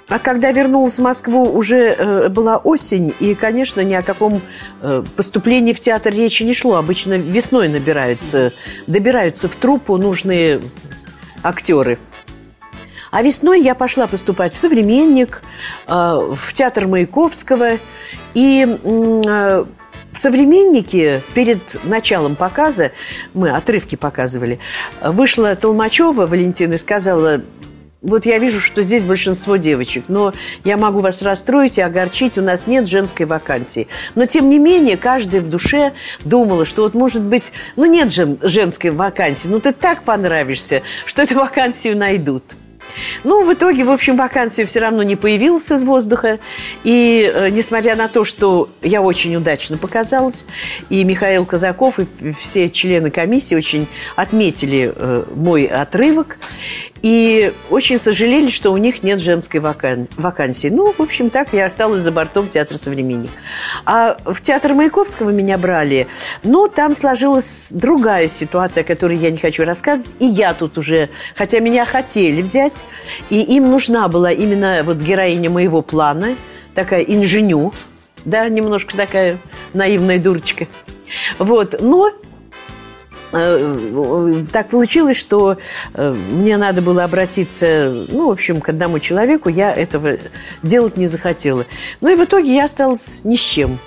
А 0.09 0.19
когда 0.19 0.51
вернулась 0.51 0.97
в 0.97 1.01
Москву, 1.01 1.43
уже 1.43 1.89
э, 1.89 2.29
была 2.29 2.57
осень, 2.57 3.13
и, 3.19 3.35
конечно, 3.35 3.81
ни 3.81 3.93
о 3.93 4.01
каком 4.01 4.41
э, 4.81 5.03
поступлении 5.17 5.73
в 5.73 5.81
театр 5.81 6.13
речи 6.13 6.43
не 6.43 6.53
шло. 6.53 6.75
Обычно 6.75 7.15
весной 7.15 7.67
набираются, 7.67 8.53
добираются 8.87 9.49
в 9.49 9.55
труппу 9.57 9.97
нужные 9.97 10.61
актеры. 11.43 11.99
А 13.11 13.21
весной 13.21 13.61
я 13.61 13.75
пошла 13.75 14.07
поступать 14.07 14.53
в 14.53 14.57
«Современник», 14.57 15.41
э, 15.87 15.91
в 15.91 16.53
театр 16.53 16.87
Маяковского. 16.87 17.71
И 18.33 18.65
э, 18.65 19.65
в 20.11 20.19
«Современнике» 20.19 21.21
перед 21.33 21.83
началом 21.83 22.37
показа, 22.37 22.91
мы 23.33 23.49
отрывки 23.49 23.95
показывали, 23.95 24.59
вышла 25.01 25.53
Толмачева 25.55 26.25
Валентина 26.27 26.75
и 26.75 26.77
сказала, 26.77 27.41
вот 28.01 28.25
я 28.25 28.37
вижу, 28.37 28.61
что 28.61 28.83
здесь 28.83 29.03
большинство 29.03 29.57
девочек, 29.57 30.05
но 30.07 30.33
я 30.63 30.77
могу 30.77 30.99
вас 30.99 31.21
расстроить 31.21 31.77
и 31.77 31.81
огорчить, 31.81 32.37
у 32.37 32.41
нас 32.41 32.67
нет 32.67 32.87
женской 32.87 33.25
вакансии. 33.25 33.87
Но, 34.15 34.25
тем 34.25 34.49
не 34.49 34.59
менее, 34.59 34.97
каждая 34.97 35.41
в 35.41 35.49
душе 35.49 35.93
думала, 36.23 36.65
что 36.65 36.83
вот, 36.83 36.93
может 36.93 37.23
быть, 37.23 37.51
ну, 37.75 37.85
нет 37.85 38.11
же 38.11 38.37
женской 38.41 38.91
вакансии, 38.91 39.47
ну, 39.47 39.59
ты 39.59 39.71
так 39.73 40.03
понравишься, 40.03 40.83
что 41.05 41.23
эту 41.23 41.35
вакансию 41.35 41.97
найдут. 41.97 42.43
Ну, 43.23 43.45
в 43.45 43.53
итоге, 43.53 43.83
в 43.83 43.91
общем, 43.91 44.17
вакансия 44.17 44.65
все 44.65 44.79
равно 44.79 45.03
не 45.03 45.15
появилась 45.15 45.71
из 45.71 45.83
воздуха. 45.83 46.39
И 46.83 47.31
э, 47.33 47.49
несмотря 47.49 47.95
на 47.95 48.07
то, 48.07 48.25
что 48.25 48.69
я 48.81 49.01
очень 49.01 49.35
удачно 49.35 49.77
показалась, 49.77 50.45
и 50.89 51.03
Михаил 51.03 51.45
Казаков, 51.45 51.99
и 51.99 52.31
все 52.33 52.69
члены 52.69 53.11
комиссии 53.11 53.55
очень 53.55 53.87
отметили 54.15 54.91
э, 54.95 55.23
мой 55.35 55.65
отрывок. 55.65 56.37
И 57.01 57.53
очень 57.69 57.99
сожалели, 57.99 58.49
что 58.49 58.71
у 58.71 58.77
них 58.77 59.03
нет 59.03 59.19
женской 59.19 59.59
вакан... 59.59 60.07
вакансии. 60.17 60.67
Ну, 60.69 60.91
в 60.91 60.99
общем, 60.99 61.29
так 61.29 61.53
я 61.53 61.65
осталась 61.65 62.01
за 62.01 62.11
бортом 62.11 62.47
театра 62.47 62.77
«Современник». 62.77 63.31
А 63.85 64.17
в 64.25 64.41
театр 64.41 64.73
Маяковского 64.73 65.29
меня 65.29 65.57
брали. 65.57 66.07
Но 66.43 66.67
там 66.67 66.95
сложилась 66.95 67.71
другая 67.71 68.27
ситуация, 68.27 68.81
о 68.81 68.85
которой 68.85 69.17
я 69.17 69.31
не 69.31 69.37
хочу 69.37 69.63
рассказывать. 69.63 70.15
И 70.19 70.25
я 70.25 70.53
тут 70.53 70.77
уже, 70.77 71.09
хотя 71.35 71.59
меня 71.59 71.85
хотели 71.85 72.41
взять, 72.41 72.83
и 73.29 73.41
им 73.41 73.69
нужна 73.69 74.07
была 74.07 74.31
именно 74.31 74.81
вот 74.83 74.97
героиня 74.97 75.49
моего 75.49 75.81
плана, 75.81 76.35
такая 76.73 77.01
инженю, 77.01 77.73
да, 78.25 78.47
немножко 78.49 78.95
такая 78.95 79.37
наивная 79.73 80.19
дурочка. 80.19 80.67
Вот, 81.39 81.81
но 81.81 82.11
так 83.31 84.69
получилось, 84.69 85.17
что 85.17 85.57
э, 85.93 86.15
мне 86.31 86.57
надо 86.57 86.81
было 86.81 87.03
обратиться, 87.03 87.93
ну, 88.09 88.27
в 88.27 88.31
общем, 88.31 88.61
к 88.61 88.69
одному 88.69 88.99
человеку, 88.99 89.49
я 89.49 89.73
этого 89.73 90.17
делать 90.63 90.97
не 90.97 91.07
захотела. 91.07 91.65
Ну 92.01 92.09
и 92.09 92.15
в 92.15 92.23
итоге 92.23 92.55
я 92.55 92.65
осталась 92.65 93.21
ни 93.23 93.35
с 93.35 93.41
чем. 93.41 93.79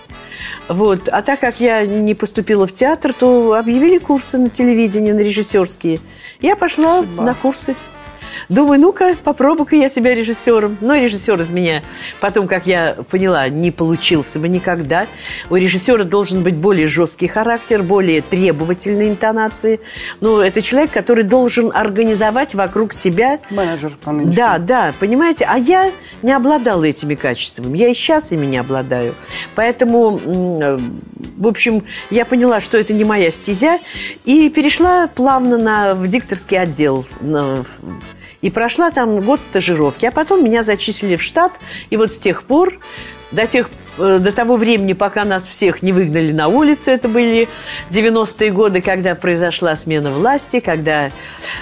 Вот. 0.69 1.09
А 1.09 1.23
так 1.23 1.41
как 1.41 1.61
я 1.61 1.85
не 1.85 2.15
поступила 2.15 2.67
в 2.67 2.73
театр, 2.73 3.13
то 3.13 3.55
объявили 3.55 3.99
курсы 3.99 4.39
на 4.39 4.51
телевидении, 4.51 5.13
на 5.13 5.21
режиссерские. 5.21 6.01
Я 6.41 6.57
пошла 6.57 6.99
Судьба. 6.99 7.25
на 7.25 7.35
курсы. 7.35 7.75
Думаю, 8.51 8.81
ну-ка, 8.81 9.15
попробую-ка 9.23 9.77
я 9.77 9.89
себя 9.89 10.13
режиссером. 10.13 10.77
Но 10.81 10.97
режиссер 10.97 11.41
из 11.41 11.51
меня, 11.51 11.85
потом, 12.19 12.49
как 12.49 12.67
я 12.67 12.97
поняла, 13.09 13.49
не 13.49 13.71
получился 13.71 14.41
бы 14.41 14.49
никогда. 14.49 15.07
У 15.51 15.55
режиссера 15.55 16.03
должен 16.03 16.43
быть 16.43 16.57
более 16.57 16.89
жесткий 16.89 17.29
характер, 17.29 17.85
более 17.85 18.23
требовательные 18.23 19.09
интонации. 19.09 19.79
Ну, 20.21 20.41
это 20.41 20.63
человек, 20.63 20.91
который 20.91 21.23
должен 21.23 21.71
организовать 21.73 22.57
вокруг 22.57 22.93
себя... 22.93 23.39
Менеджер 23.51 23.93
по 24.03 24.13
Да, 24.13 24.59
да, 24.59 24.93
понимаете? 24.99 25.47
А 25.49 25.57
я 25.57 25.93
не 26.23 26.33
обладала 26.33 26.83
этими 26.83 27.15
качествами. 27.15 27.79
Я 27.79 27.89
и 27.89 27.95
сейчас 27.95 28.33
ими 28.33 28.47
не 28.47 28.59
обладаю. 28.59 29.15
Поэтому, 29.55 30.19
в 31.37 31.47
общем, 31.47 31.85
я 32.11 32.25
поняла, 32.25 32.61
что 32.61 32.79
это 32.79 32.93
не 32.95 33.05
моя 33.05 33.31
стезя, 33.31 33.79
и 34.25 34.51
перешла 34.51 35.07
плавно 35.07 35.57
на, 35.57 35.95
в 35.95 36.09
дикторский 36.09 36.59
отдел, 36.59 37.07
на, 37.21 37.65
и 38.43 38.51
прошла 38.51 38.91
там 38.91 39.21
год 39.21 39.43
стажировки, 39.43 40.07
а 40.07 40.11
потом 40.11 40.45
меня 40.45 40.63
зачислили 40.63 41.17
в 41.17 41.23
штат. 41.23 41.61
И 41.91 41.97
вот 41.97 42.13
с 42.13 42.19
тех 42.19 42.43
пор, 42.45 42.79
до 43.33 43.47
тех 43.47 43.71
э, 43.99 44.19
до 44.19 44.33
того 44.33 44.57
времени, 44.57 44.95
пока 44.95 45.25
нас 45.25 45.47
всех 45.47 45.83
не 45.83 45.93
выгнали 45.93 46.33
на 46.33 46.49
улицу, 46.49 46.91
это 46.91 47.09
были 47.09 47.49
90-е 47.91 48.51
годы, 48.51 48.81
когда 48.81 49.15
произошла 49.15 49.77
смена 49.77 50.11
власти, 50.11 50.61
когда 50.61 51.11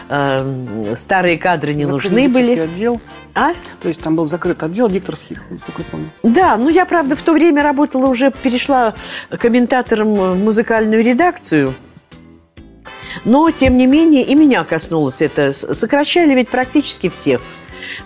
э, 0.08 0.94
старые 0.96 1.38
кадры 1.38 1.74
не 1.74 1.84
нужны 1.84 2.28
были. 2.28 2.60
отдел? 2.60 3.00
А? 3.34 3.52
То 3.80 3.88
есть 3.88 4.00
там 4.00 4.16
был 4.16 4.24
закрыт 4.24 4.62
отдел 4.62 4.88
дикторских, 4.88 5.42
насколько 5.50 5.82
я 5.82 5.88
помню. 5.90 6.10
Да, 6.22 6.56
ну 6.56 6.68
я, 6.68 6.86
правда, 6.86 7.16
в 7.16 7.22
то 7.22 7.32
время 7.32 7.62
работала 7.62 8.06
уже, 8.06 8.30
перешла 8.30 8.94
комментатором 9.30 10.14
в 10.14 10.36
музыкальную 10.36 11.02
редакцию– 11.04 11.74
но, 13.24 13.50
тем 13.50 13.76
не 13.76 13.86
менее, 13.86 14.22
и 14.22 14.34
меня 14.34 14.64
коснулось 14.64 15.22
это. 15.22 15.52
Сокращали 15.52 16.34
ведь 16.34 16.48
практически 16.48 17.08
всех. 17.08 17.40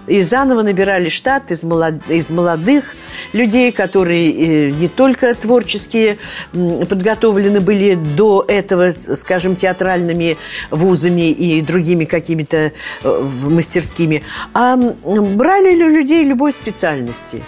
И 0.06 0.22
заново 0.22 0.62
набирали 0.62 1.08
штат 1.08 1.50
из, 1.50 1.64
молод... 1.64 2.08
из 2.08 2.30
молодых 2.30 2.94
людей, 3.32 3.72
которые 3.72 4.30
э, 4.30 4.70
не 4.70 4.88
только 4.88 5.34
творческие 5.34 6.18
подготовлены 6.52 7.60
были 7.60 7.94
до 7.94 8.44
этого, 8.46 8.90
скажем, 8.90 9.56
театральными 9.56 10.36
вузами 10.70 11.30
и 11.30 11.60
другими 11.62 12.04
какими-то 12.04 12.72
э, 13.02 13.28
мастерскими, 13.44 14.22
а 14.54 14.76
брали 14.76 15.74
людей 15.74 16.24
любой 16.24 16.52
специальности 16.52 17.42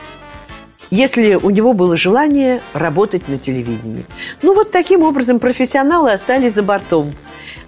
если 0.95 1.35
у 1.35 1.51
него 1.51 1.73
было 1.73 1.97
желание 1.97 2.61
работать 2.73 3.29
на 3.29 3.37
телевидении. 3.37 4.07
Ну, 4.43 4.55
вот 4.55 4.71
таким 4.71 5.03
образом 5.03 5.41
профессионалы 5.41 6.13
остались 6.13 6.53
за 6.53 6.63
бортом. 6.63 7.13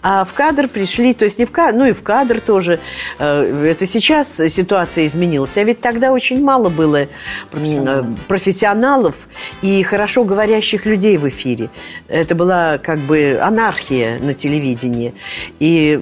А 0.00 0.24
в 0.24 0.32
кадр 0.32 0.68
пришли, 0.68 1.12
то 1.12 1.24
есть 1.24 1.40
не 1.40 1.44
в 1.44 1.50
кадр, 1.50 1.76
ну 1.76 1.86
и 1.86 1.92
в 1.92 2.04
кадр 2.04 2.40
тоже. 2.40 2.78
Э, 3.18 3.66
это 3.68 3.84
сейчас 3.84 4.36
ситуация 4.36 5.06
изменилась. 5.06 5.56
А 5.56 5.64
ведь 5.64 5.80
тогда 5.80 6.12
очень 6.12 6.40
мало 6.44 6.68
было 6.68 7.08
профессионалов, 7.50 8.06
профессионалов 8.28 9.14
и 9.60 9.82
хорошо 9.82 10.22
говорящих 10.22 10.86
людей 10.86 11.16
в 11.16 11.28
эфире. 11.28 11.70
Это 12.06 12.36
была 12.36 12.78
как 12.78 13.00
бы 13.00 13.40
анархия 13.42 14.20
на 14.20 14.34
телевидении. 14.34 15.14
И 15.58 16.00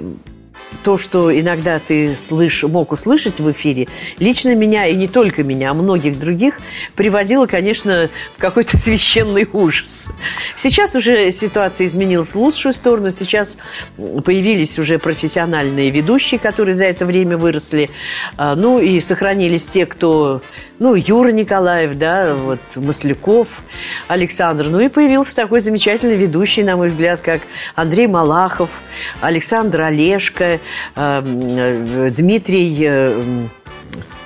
то, 0.83 0.99
что 0.99 1.38
иногда 1.38 1.78
ты 1.78 2.14
слыш, 2.16 2.62
мог 2.64 2.93
услышать 2.93 3.40
в 3.40 3.50
эфире, 3.52 3.88
лично 4.19 4.54
меня, 4.54 4.87
и 4.87 4.95
не 4.95 5.09
только 5.09 5.43
меня, 5.43 5.71
а 5.71 5.75
многих 5.75 6.19
других, 6.19 6.61
приводило, 6.95 7.47
конечно, 7.47 8.09
в 8.37 8.40
какой-то 8.40 8.76
священный 8.78 9.49
ужас. 9.52 10.11
Сейчас 10.57 10.95
уже 10.95 11.31
ситуация 11.33 11.87
изменилась 11.87 12.35
в 12.35 12.37
лучшую 12.37 12.75
сторону. 12.75 13.11
Сейчас 13.11 13.59
появились 13.97 14.78
уже 14.78 14.99
профессиональные 14.99 15.90
ведущие, 15.90 16.38
которые 16.38 16.75
за 16.75 16.85
это 16.85 17.07
время 17.07 17.37
выросли. 17.37 17.90
А, 18.37 18.54
ну, 18.54 18.78
и 18.78 19.00
сохранились 19.00 19.66
те, 19.66 19.87
кто... 19.87 20.43
Ну, 20.78 20.95
Юра 20.95 21.31
Николаев, 21.31 21.97
да, 21.97 22.35
вот 22.35 22.59
Масляков, 22.76 23.62
Александр. 24.09 24.66
Ну, 24.69 24.81
и 24.81 24.88
появился 24.88 25.37
такой 25.37 25.61
замечательный 25.61 26.16
ведущий, 26.16 26.62
на 26.62 26.76
мой 26.76 26.88
взгляд, 26.88 27.21
как 27.21 27.43
Андрей 27.75 28.07
Малахов, 28.07 28.71
Александр 29.21 29.83
Олешко, 29.83 30.59
Эм, 30.97 32.11
Дмитрий 32.12 32.76
э, 32.87 33.47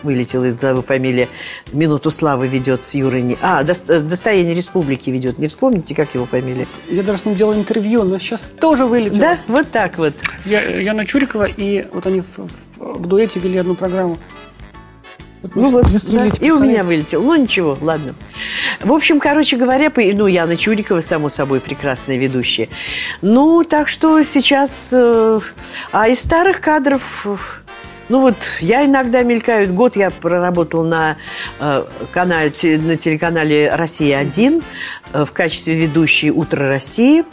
вылетела 0.03 0.45
из 0.45 0.57
головы 0.57 0.83
фамилия, 0.83 1.29
«Минуту 1.73 2.11
славы» 2.11 2.47
ведет 2.47 2.85
с 2.85 2.95
Юрой... 2.95 3.37
А, 3.41 3.63
«Достояние 3.63 4.55
республики» 4.55 5.11
ведет. 5.11 5.39
Не 5.39 5.49
вспомните, 5.49 5.95
как 5.95 6.15
его 6.15 6.25
фамилия? 6.27 6.67
Я 6.89 7.03
даже 7.03 7.21
с 7.21 7.25
ним 7.25 7.35
делал 7.35 7.55
интервью, 7.55 8.05
но 8.05 8.19
сейчас 8.19 8.47
тоже 8.61 8.87
вылетел. 8.87 9.19
Да, 9.19 9.39
вот 9.49 9.71
так 9.71 9.99
вот. 9.99 10.15
Я, 10.45 10.63
Яна 10.63 11.05
Чурикова, 11.05 11.45
и 11.45 11.87
вот 11.93 12.07
они 12.07 12.21
в, 12.21 12.39
в, 12.39 12.49
в 12.79 13.07
дуэте 13.07 13.41
вели 13.41 13.59
одну 13.59 13.75
программу. 13.75 14.19
Ну 15.55 15.71
вот, 15.71 15.87
да, 16.09 16.27
и 16.41 16.51
у 16.51 16.59
меня 16.59 16.83
вылетел. 16.83 17.23
Ну 17.23 17.37
ничего, 17.37 17.79
ладно. 17.81 18.15
В 18.81 18.93
общем, 18.93 19.21
короче 19.21 19.57
говоря, 19.57 19.93
ну, 19.95 20.27
Яна 20.27 20.57
Чурикова, 20.57 21.01
само 21.01 21.29
собой, 21.29 21.61
прекрасная 21.61 22.17
ведущая. 22.17 22.69
Ну, 23.23 23.65
так 23.65 23.89
что 23.89 24.23
сейчас... 24.23 24.89
Э, 24.93 25.41
а 25.93 26.09
из 26.09 26.21
старых 26.21 26.61
кадров 26.61 27.27
Ну 28.09 28.21
вот, 28.21 28.37
я 28.61 28.85
иногда 28.85 29.23
мелькаю. 29.23 29.73
Год 29.73 29.97
я 29.97 30.11
проработала 30.11 30.85
на, 30.85 31.17
э, 31.61 31.85
канале, 32.13 32.53
на 32.63 32.97
телеканале 32.97 33.69
«Россия-1» 33.69 34.63
э, 35.13 35.25
в 35.25 35.33
качестве 35.33 35.75
ведущей 35.75 36.31
«Утро 36.31 36.67
России». 36.67 37.25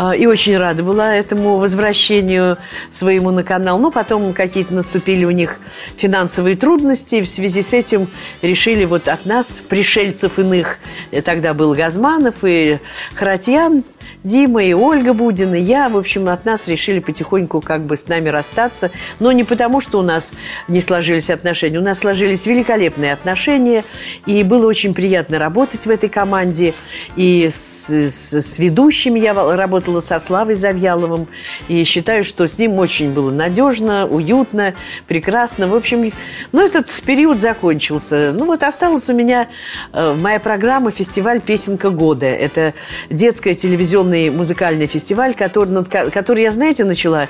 А, 0.00 0.14
и 0.14 0.26
очень 0.26 0.56
рада 0.56 0.84
была 0.84 1.16
этому 1.16 1.56
возвращению 1.56 2.56
своему 2.92 3.32
на 3.32 3.42
канал. 3.42 3.80
Но 3.80 3.90
потом 3.90 4.32
какие-то 4.32 4.72
наступили 4.72 5.24
у 5.24 5.32
них 5.32 5.58
финансовые 5.96 6.54
трудности. 6.54 7.16
И 7.16 7.22
в 7.22 7.28
связи 7.28 7.62
с 7.62 7.72
этим 7.72 8.06
решили 8.40 8.84
вот 8.84 9.08
от 9.08 9.26
нас, 9.26 9.60
пришельцев 9.68 10.38
иных, 10.38 10.78
тогда 11.24 11.52
был 11.52 11.74
Газманов 11.74 12.36
и 12.44 12.78
Харатьян, 13.16 13.82
Дима 14.24 14.64
и 14.64 14.72
Ольга 14.72 15.12
Будина, 15.12 15.54
и 15.54 15.62
я, 15.62 15.88
в 15.88 15.96
общем, 15.96 16.28
от 16.28 16.44
нас 16.44 16.66
решили 16.66 16.98
потихоньку 16.98 17.60
как 17.60 17.84
бы 17.84 17.96
с 17.96 18.08
нами 18.08 18.28
расстаться. 18.28 18.90
Но 19.20 19.30
не 19.32 19.44
потому, 19.44 19.80
что 19.80 19.98
у 19.98 20.02
нас 20.02 20.34
не 20.66 20.80
сложились 20.80 21.30
отношения. 21.30 21.78
У 21.78 21.82
нас 21.82 22.00
сложились 22.00 22.46
великолепные 22.46 23.12
отношения, 23.12 23.84
и 24.26 24.42
было 24.42 24.66
очень 24.66 24.94
приятно 24.94 25.38
работать 25.38 25.86
в 25.86 25.90
этой 25.90 26.08
команде. 26.08 26.74
И 27.16 27.50
с, 27.52 27.88
с, 27.90 28.32
с 28.32 28.58
ведущими 28.58 29.20
я 29.20 29.34
работала 29.34 30.00
со 30.00 30.18
Славой 30.18 30.54
Завьяловым, 30.54 31.28
и 31.68 31.84
считаю, 31.84 32.24
что 32.24 32.46
с 32.46 32.58
ним 32.58 32.78
очень 32.78 33.12
было 33.12 33.30
надежно, 33.30 34.06
уютно, 34.06 34.74
прекрасно. 35.06 35.68
В 35.68 35.74
общем, 35.74 36.12
ну, 36.52 36.64
этот 36.64 36.90
период 37.06 37.38
закончился. 37.38 38.32
Ну, 38.32 38.46
вот 38.46 38.62
осталась 38.62 39.08
у 39.08 39.14
меня 39.14 39.48
э, 39.92 40.14
моя 40.14 40.40
программа 40.40 40.90
«Фестиваль 40.90 41.40
«Песенка 41.40 41.90
года». 41.90 42.26
Это 42.26 42.74
детская 43.10 43.54
телевизионная 43.54 43.97
огромный 43.98 44.30
музыкальный 44.30 44.86
фестиваль, 44.86 45.34
который, 45.34 45.84
который 45.84 46.42
я, 46.44 46.52
знаете, 46.52 46.84
начала 46.84 47.28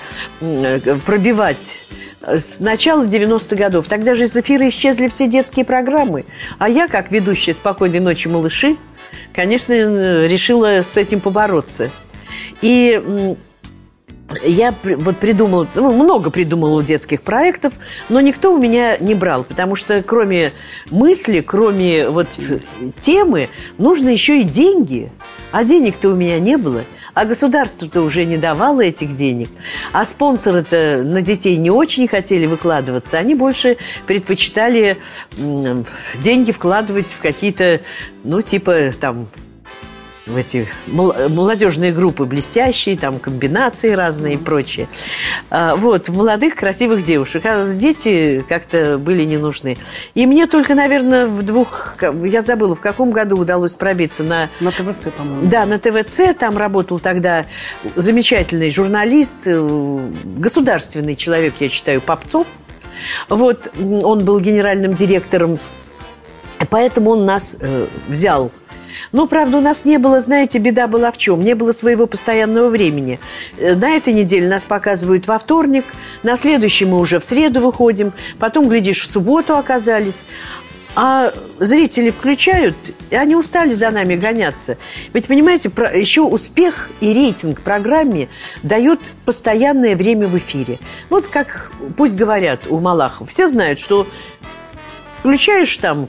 пробивать 1.06 1.78
с 2.20 2.60
начала 2.60 3.06
90-х 3.06 3.56
годов. 3.56 3.86
Тогда 3.88 4.14
же 4.14 4.24
из 4.24 4.36
эфира 4.36 4.68
исчезли 4.68 5.08
все 5.08 5.26
детские 5.28 5.64
программы. 5.64 6.26
А 6.58 6.68
я, 6.68 6.88
как 6.88 7.10
ведущая 7.10 7.54
«Спокойной 7.54 8.00
ночи, 8.00 8.28
малыши», 8.28 8.76
конечно, 9.32 9.72
решила 10.26 10.82
с 10.82 10.96
этим 10.96 11.20
побороться. 11.20 11.90
И 12.60 13.36
я 14.42 14.74
вот 14.82 15.16
придумала, 15.16 15.66
ну, 15.74 15.92
много 15.92 16.30
придумала 16.30 16.82
детских 16.82 17.22
проектов, 17.22 17.72
но 18.08 18.20
никто 18.20 18.52
у 18.52 18.58
меня 18.58 18.98
не 18.98 19.14
брал, 19.14 19.44
потому 19.44 19.74
что 19.74 20.02
кроме 20.02 20.52
мысли, 20.90 21.40
кроме 21.40 22.08
вот 22.08 22.28
темы, 22.98 23.48
нужно 23.78 24.10
еще 24.10 24.40
и 24.40 24.44
деньги. 24.44 25.10
А 25.50 25.64
денег-то 25.64 26.10
у 26.10 26.14
меня 26.14 26.38
не 26.40 26.56
было. 26.56 26.82
А 27.14 27.24
государство-то 27.24 28.02
уже 28.02 28.24
не 28.26 28.36
давало 28.36 28.82
этих 28.82 29.14
денег. 29.14 29.48
А 29.92 30.04
спонсоры-то 30.04 31.02
на 31.02 31.22
детей 31.22 31.56
не 31.56 31.70
очень 31.70 32.06
хотели 32.06 32.46
выкладываться. 32.46 33.18
Они 33.18 33.34
больше 33.34 33.78
предпочитали 34.06 34.98
деньги 36.22 36.52
вкладывать 36.52 37.12
в 37.12 37.20
какие-то, 37.20 37.80
ну, 38.24 38.42
типа 38.42 38.92
там 39.00 39.28
в 40.28 40.36
эти 40.36 40.68
молодежные 40.86 41.92
группы 41.92 42.24
блестящие, 42.24 42.96
там 42.96 43.18
комбинации 43.18 43.90
разные 43.92 44.34
и 44.34 44.36
прочее. 44.36 44.88
А, 45.50 45.76
вот, 45.76 46.08
в 46.08 46.16
молодых 46.16 46.54
красивых 46.54 47.04
девушек. 47.04 47.42
А 47.46 47.66
дети 47.74 48.44
как-то 48.48 48.98
были 48.98 49.24
не 49.24 49.38
нужны. 49.38 49.76
И 50.14 50.26
мне 50.26 50.46
только, 50.46 50.74
наверное, 50.74 51.26
в 51.26 51.42
двух... 51.42 51.96
Я 52.24 52.42
забыла, 52.42 52.74
в 52.74 52.80
каком 52.80 53.10
году 53.10 53.36
удалось 53.36 53.72
пробиться 53.72 54.22
на... 54.22 54.50
На 54.60 54.70
ТВЦ, 54.70 55.08
по-моему. 55.16 55.48
Да, 55.48 55.66
на 55.66 55.78
ТВЦ. 55.78 56.36
Там 56.38 56.56
работал 56.56 56.98
тогда 56.98 57.46
замечательный 57.96 58.70
журналист, 58.70 59.46
э, 59.46 60.10
государственный 60.24 61.16
человек, 61.16 61.54
я 61.60 61.68
считаю, 61.68 62.00
Попцов. 62.00 62.46
Вот, 63.28 63.70
он 63.78 64.24
был 64.24 64.40
генеральным 64.40 64.94
директором 64.94 65.58
Поэтому 66.70 67.10
он 67.10 67.24
нас 67.24 67.56
э, 67.60 67.86
взял 68.08 68.50
ну, 69.12 69.26
правда, 69.26 69.58
у 69.58 69.60
нас 69.60 69.84
не 69.84 69.98
было, 69.98 70.20
знаете, 70.20 70.58
беда 70.58 70.86
была 70.86 71.10
в 71.10 71.18
чем? 71.18 71.40
Не 71.40 71.54
было 71.54 71.72
своего 71.72 72.06
постоянного 72.06 72.68
времени. 72.68 73.20
Э, 73.58 73.74
на 73.74 73.90
этой 73.90 74.12
неделе 74.12 74.48
нас 74.48 74.64
показывают 74.64 75.26
во 75.26 75.38
вторник, 75.38 75.84
на 76.22 76.36
следующий 76.36 76.84
мы 76.84 76.98
уже 76.98 77.20
в 77.20 77.24
среду 77.24 77.60
выходим, 77.60 78.12
потом, 78.38 78.68
глядишь, 78.68 79.02
в 79.02 79.06
субботу 79.06 79.56
оказались. 79.56 80.24
А 80.94 81.32
зрители 81.60 82.10
включают, 82.10 82.74
и 83.10 83.14
они 83.14 83.36
устали 83.36 83.72
за 83.72 83.90
нами 83.90 84.16
гоняться. 84.16 84.78
Ведь, 85.12 85.26
понимаете, 85.26 85.70
еще 85.94 86.22
успех 86.22 86.90
и 87.00 87.12
рейтинг 87.12 87.60
программе 87.60 88.28
дает 88.62 89.12
постоянное 89.24 89.94
время 89.94 90.26
в 90.26 90.36
эфире. 90.38 90.80
Вот 91.08 91.28
как, 91.28 91.70
пусть 91.96 92.16
говорят 92.16 92.62
у 92.68 92.80
Малахов, 92.80 93.30
все 93.30 93.46
знают, 93.46 93.78
что 93.78 94.08
включаешь 95.20 95.76
там 95.76 96.08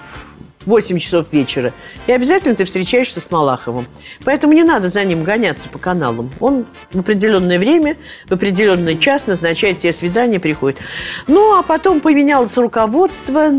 8 0.65 0.99
часов 0.99 1.31
вечера, 1.31 1.73
и 2.07 2.11
обязательно 2.11 2.55
ты 2.55 2.65
встречаешься 2.65 3.21
с 3.21 3.31
Малаховым. 3.31 3.87
Поэтому 4.25 4.53
не 4.53 4.63
надо 4.63 4.89
за 4.89 5.03
ним 5.05 5.23
гоняться 5.23 5.69
по 5.69 5.79
каналам. 5.79 6.31
Он 6.39 6.65
в 6.91 6.99
определенное 6.99 7.57
время, 7.57 7.95
в 8.27 8.33
определенный 8.33 8.97
час 8.97 9.25
назначает 9.27 9.79
тебе 9.79 9.93
свидание, 9.93 10.39
приходит. 10.39 10.79
Ну, 11.27 11.57
а 11.57 11.63
потом 11.63 12.01
поменялось 12.01 12.57
руководство, 12.57 13.51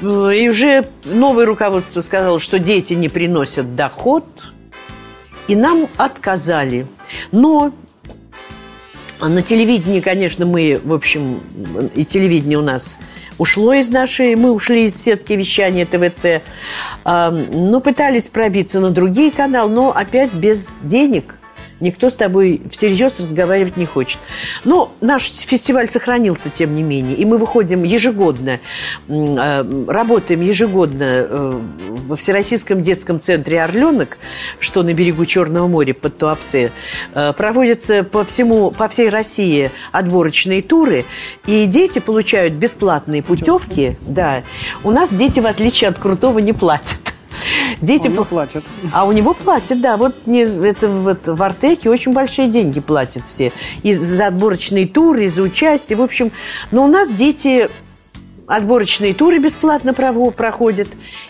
э, 0.00 0.36
и 0.36 0.48
уже 0.48 0.86
новое 1.04 1.44
руководство 1.44 2.00
сказало, 2.00 2.38
что 2.38 2.58
дети 2.58 2.94
не 2.94 3.08
приносят 3.08 3.76
доход, 3.76 4.24
и 5.46 5.54
нам 5.54 5.88
отказали. 5.98 6.86
Но 7.32 7.72
на 9.20 9.42
телевидении, 9.42 10.00
конечно, 10.00 10.46
мы, 10.46 10.80
в 10.82 10.92
общем, 10.92 11.38
и 11.94 12.04
телевидение 12.04 12.58
у 12.58 12.62
нас 12.62 12.98
ушло 13.42 13.74
из 13.74 13.90
нашей, 13.90 14.36
мы 14.36 14.52
ушли 14.52 14.84
из 14.84 14.96
сетки 14.96 15.32
вещания 15.32 15.84
ТВЦ, 15.84 16.42
но 17.04 17.80
пытались 17.80 18.28
пробиться 18.28 18.78
на 18.78 18.90
другие 18.90 19.32
каналы, 19.32 19.70
но 19.70 19.90
опять 19.90 20.32
без 20.32 20.78
денег– 20.82 21.34
Никто 21.82 22.10
с 22.10 22.14
тобой 22.14 22.62
всерьез 22.70 23.18
разговаривать 23.18 23.76
не 23.76 23.86
хочет. 23.86 24.20
Но 24.64 24.92
наш 25.00 25.24
фестиваль 25.32 25.88
сохранился, 25.88 26.48
тем 26.48 26.76
не 26.76 26.82
менее. 26.84 27.16
И 27.16 27.24
мы 27.24 27.38
выходим 27.38 27.82
ежегодно, 27.82 28.60
э, 29.08 29.84
работаем 29.88 30.42
ежегодно 30.42 31.04
э, 31.08 31.60
во 32.06 32.14
Всероссийском 32.14 32.84
детском 32.84 33.18
центре 33.18 33.60
«Орленок», 33.60 34.18
что 34.60 34.84
на 34.84 34.94
берегу 34.94 35.26
Черного 35.26 35.66
моря 35.66 35.92
под 35.92 36.16
Туапсе. 36.18 36.70
Э, 37.14 37.32
проводятся 37.32 38.04
по, 38.04 38.24
всему, 38.24 38.70
по 38.70 38.86
всей 38.86 39.08
России 39.08 39.72
отборочные 39.90 40.62
туры, 40.62 41.04
и 41.46 41.66
дети 41.66 41.98
получают 41.98 42.54
бесплатные 42.54 43.24
путевки. 43.24 43.96
Да. 44.02 44.44
У 44.84 44.92
нас 44.92 45.12
дети, 45.12 45.40
в 45.40 45.46
отличие 45.46 45.90
от 45.90 45.98
Крутого, 45.98 46.38
не 46.38 46.52
платят. 46.52 47.01
Дети 47.80 48.08
у 48.08 48.12
него 48.12 48.24
платят. 48.24 48.64
А 48.92 49.04
у 49.04 49.12
него 49.12 49.34
платят, 49.34 49.80
да. 49.80 49.96
Вот 49.96 50.26
не, 50.26 50.42
это 50.42 50.88
вот 50.88 51.26
в 51.26 51.42
Артеке 51.42 51.90
очень 51.90 52.12
большие 52.12 52.48
деньги 52.48 52.80
платят 52.80 53.26
все. 53.26 53.52
И 53.82 53.94
за 53.94 54.28
отборочные 54.28 54.86
туры, 54.86 55.24
и 55.24 55.28
за 55.28 55.42
участие. 55.42 55.96
В 55.96 56.02
общем, 56.02 56.32
но 56.70 56.84
у 56.84 56.88
нас 56.88 57.10
дети 57.10 57.68
отборочные 58.46 59.14
туры 59.14 59.38
бесплатно 59.38 59.94
проходят. 59.94 60.88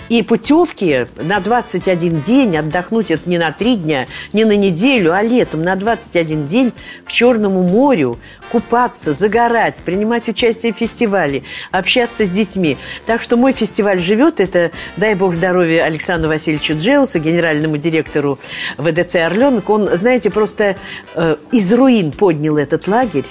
И 0.08 0.22
путевки 0.22 1.06
на 1.16 1.40
21 1.40 2.20
день, 2.20 2.56
отдохнуть 2.56 3.10
это 3.10 3.28
не 3.28 3.38
на 3.38 3.52
3 3.52 3.76
дня, 3.76 4.06
не 4.32 4.44
на 4.44 4.56
неделю, 4.56 5.12
а 5.12 5.22
летом 5.22 5.62
на 5.62 5.76
21 5.76 6.46
день 6.46 6.72
к 7.04 7.12
Черному 7.12 7.62
морю, 7.62 8.18
купаться, 8.50 9.12
загорать, 9.12 9.80
принимать 9.82 10.28
участие 10.28 10.72
в 10.72 10.76
фестивале, 10.76 11.44
общаться 11.70 12.26
с 12.26 12.30
детьми. 12.30 12.76
Так 13.06 13.22
что 13.22 13.36
мой 13.36 13.52
фестиваль 13.52 13.98
живет. 13.98 14.40
Это, 14.40 14.70
дай 14.96 15.14
бог 15.14 15.34
здоровья 15.34 15.84
Александру 15.84 16.28
Васильевичу 16.28 16.74
Джеусу, 16.74 17.18
генеральному 17.18 17.76
директору 17.76 18.38
ВДЦ 18.78 19.16
«Орленок». 19.16 19.68
Он, 19.70 19.88
знаете, 19.96 20.30
просто 20.30 20.76
э, 21.14 21.36
из 21.50 21.72
руин 21.72 22.12
поднял 22.12 22.56
этот 22.56 22.88
лагерь 22.88 23.26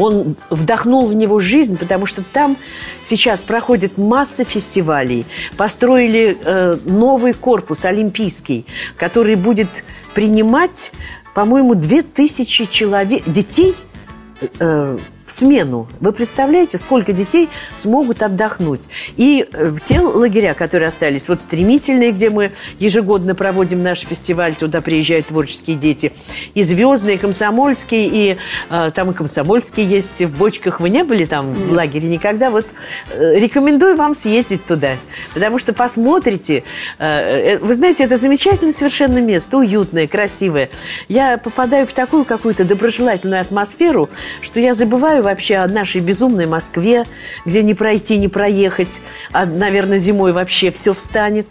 он 0.00 0.36
вдохнул 0.48 1.06
в 1.06 1.14
него 1.14 1.40
жизнь, 1.40 1.76
потому 1.76 2.06
что 2.06 2.22
там 2.22 2.56
сейчас 3.02 3.42
проходит 3.42 3.98
масса 3.98 4.44
фестивалей. 4.44 5.26
Построили 5.56 6.36
э, 6.42 6.76
новый 6.84 7.34
корпус 7.34 7.84
олимпийский, 7.84 8.66
который 8.96 9.34
будет 9.34 9.68
принимать, 10.14 10.92
по-моему, 11.34 11.74
2000 11.74 12.66
человек, 12.70 13.22
детей 13.26 13.74
э, 14.58 14.98
в 15.30 15.32
смену. 15.32 15.86
Вы 16.00 16.12
представляете, 16.12 16.76
сколько 16.76 17.12
детей 17.12 17.48
смогут 17.76 18.20
отдохнуть? 18.20 18.82
И 19.16 19.46
э, 19.52 19.68
в 19.68 19.80
те 19.80 20.00
лагеря, 20.00 20.54
которые 20.54 20.88
остались, 20.88 21.28
вот 21.28 21.40
стремительные, 21.40 22.10
где 22.10 22.30
мы 22.30 22.52
ежегодно 22.80 23.36
проводим 23.36 23.80
наш 23.80 24.00
фестиваль, 24.00 24.56
туда 24.56 24.80
приезжают 24.80 25.28
творческие 25.28 25.76
дети, 25.76 26.12
и 26.54 26.64
звездные, 26.64 27.14
и 27.14 27.18
комсомольские, 27.18 28.06
и 28.08 28.36
э, 28.70 28.90
там 28.92 29.12
и 29.12 29.14
комсомольские 29.14 29.86
есть, 29.86 30.20
в 30.20 30.36
бочках. 30.36 30.80
Вы 30.80 30.90
не 30.90 31.04
были 31.04 31.24
там 31.26 31.54
в 31.54 31.72
лагере 31.72 32.08
никогда? 32.08 32.50
Вот 32.50 32.66
э, 33.12 33.38
рекомендую 33.38 33.94
вам 33.94 34.16
съездить 34.16 34.66
туда, 34.66 34.96
потому 35.32 35.60
что 35.60 35.72
посмотрите. 35.72 36.64
Э, 36.98 37.54
э, 37.54 37.58
вы 37.58 37.74
знаете, 37.74 38.02
это 38.02 38.16
замечательное 38.16 38.72
совершенно 38.72 39.18
место, 39.18 39.58
уютное, 39.58 40.08
красивое. 40.08 40.70
Я 41.06 41.38
попадаю 41.38 41.86
в 41.86 41.92
такую 41.92 42.24
какую-то 42.24 42.64
доброжелательную 42.64 43.40
атмосферу, 43.40 44.10
что 44.40 44.58
я 44.58 44.74
забываю 44.74 45.19
вспоминаю 45.20 45.22
вообще 45.22 45.56
о 45.56 45.68
нашей 45.68 46.00
безумной 46.00 46.46
Москве, 46.46 47.04
где 47.46 47.62
не 47.62 47.74
пройти, 47.74 48.18
не 48.18 48.28
проехать, 48.28 49.00
а, 49.32 49.46
наверное, 49.46 49.98
зимой 49.98 50.32
вообще 50.32 50.70
все 50.70 50.92
встанет. 50.92 51.46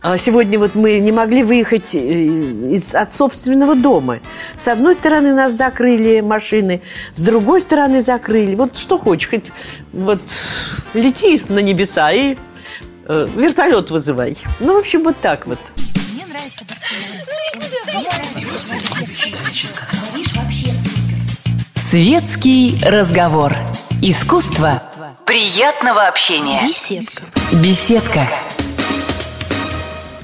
А 0.00 0.18
Сегодня 0.18 0.58
вот 0.58 0.74
мы 0.74 0.98
не 1.00 1.12
могли 1.12 1.42
выехать 1.42 1.94
э, 1.94 1.98
из, 1.98 2.94
от 2.94 3.12
собственного 3.12 3.74
дома. 3.74 4.18
С 4.58 4.68
одной 4.68 4.94
стороны 4.94 5.32
нас 5.32 5.52
закрыли 5.52 6.20
машины, 6.20 6.80
с 7.14 7.22
другой 7.22 7.60
стороны 7.60 8.00
закрыли. 8.00 8.56
Вот 8.56 8.76
что 8.76 8.98
хочешь, 8.98 9.30
хоть 9.30 9.52
вот 9.92 10.20
лети 10.94 11.42
на 11.48 11.60
небеса 11.60 12.12
и 12.12 12.36
э, 13.08 13.28
вертолет 13.36 13.90
вызывай. 13.90 14.36
Ну, 14.60 14.74
в 14.74 14.78
общем, 14.78 15.02
вот 15.04 15.16
так 15.22 15.46
вот. 15.46 15.58
Светский 21.92 22.80
разговор. 22.82 23.52
Искусство 24.00 24.82
приятного 25.26 26.08
общения. 26.08 26.66
Беседка. 26.66 27.22
Беседка. 27.62 28.28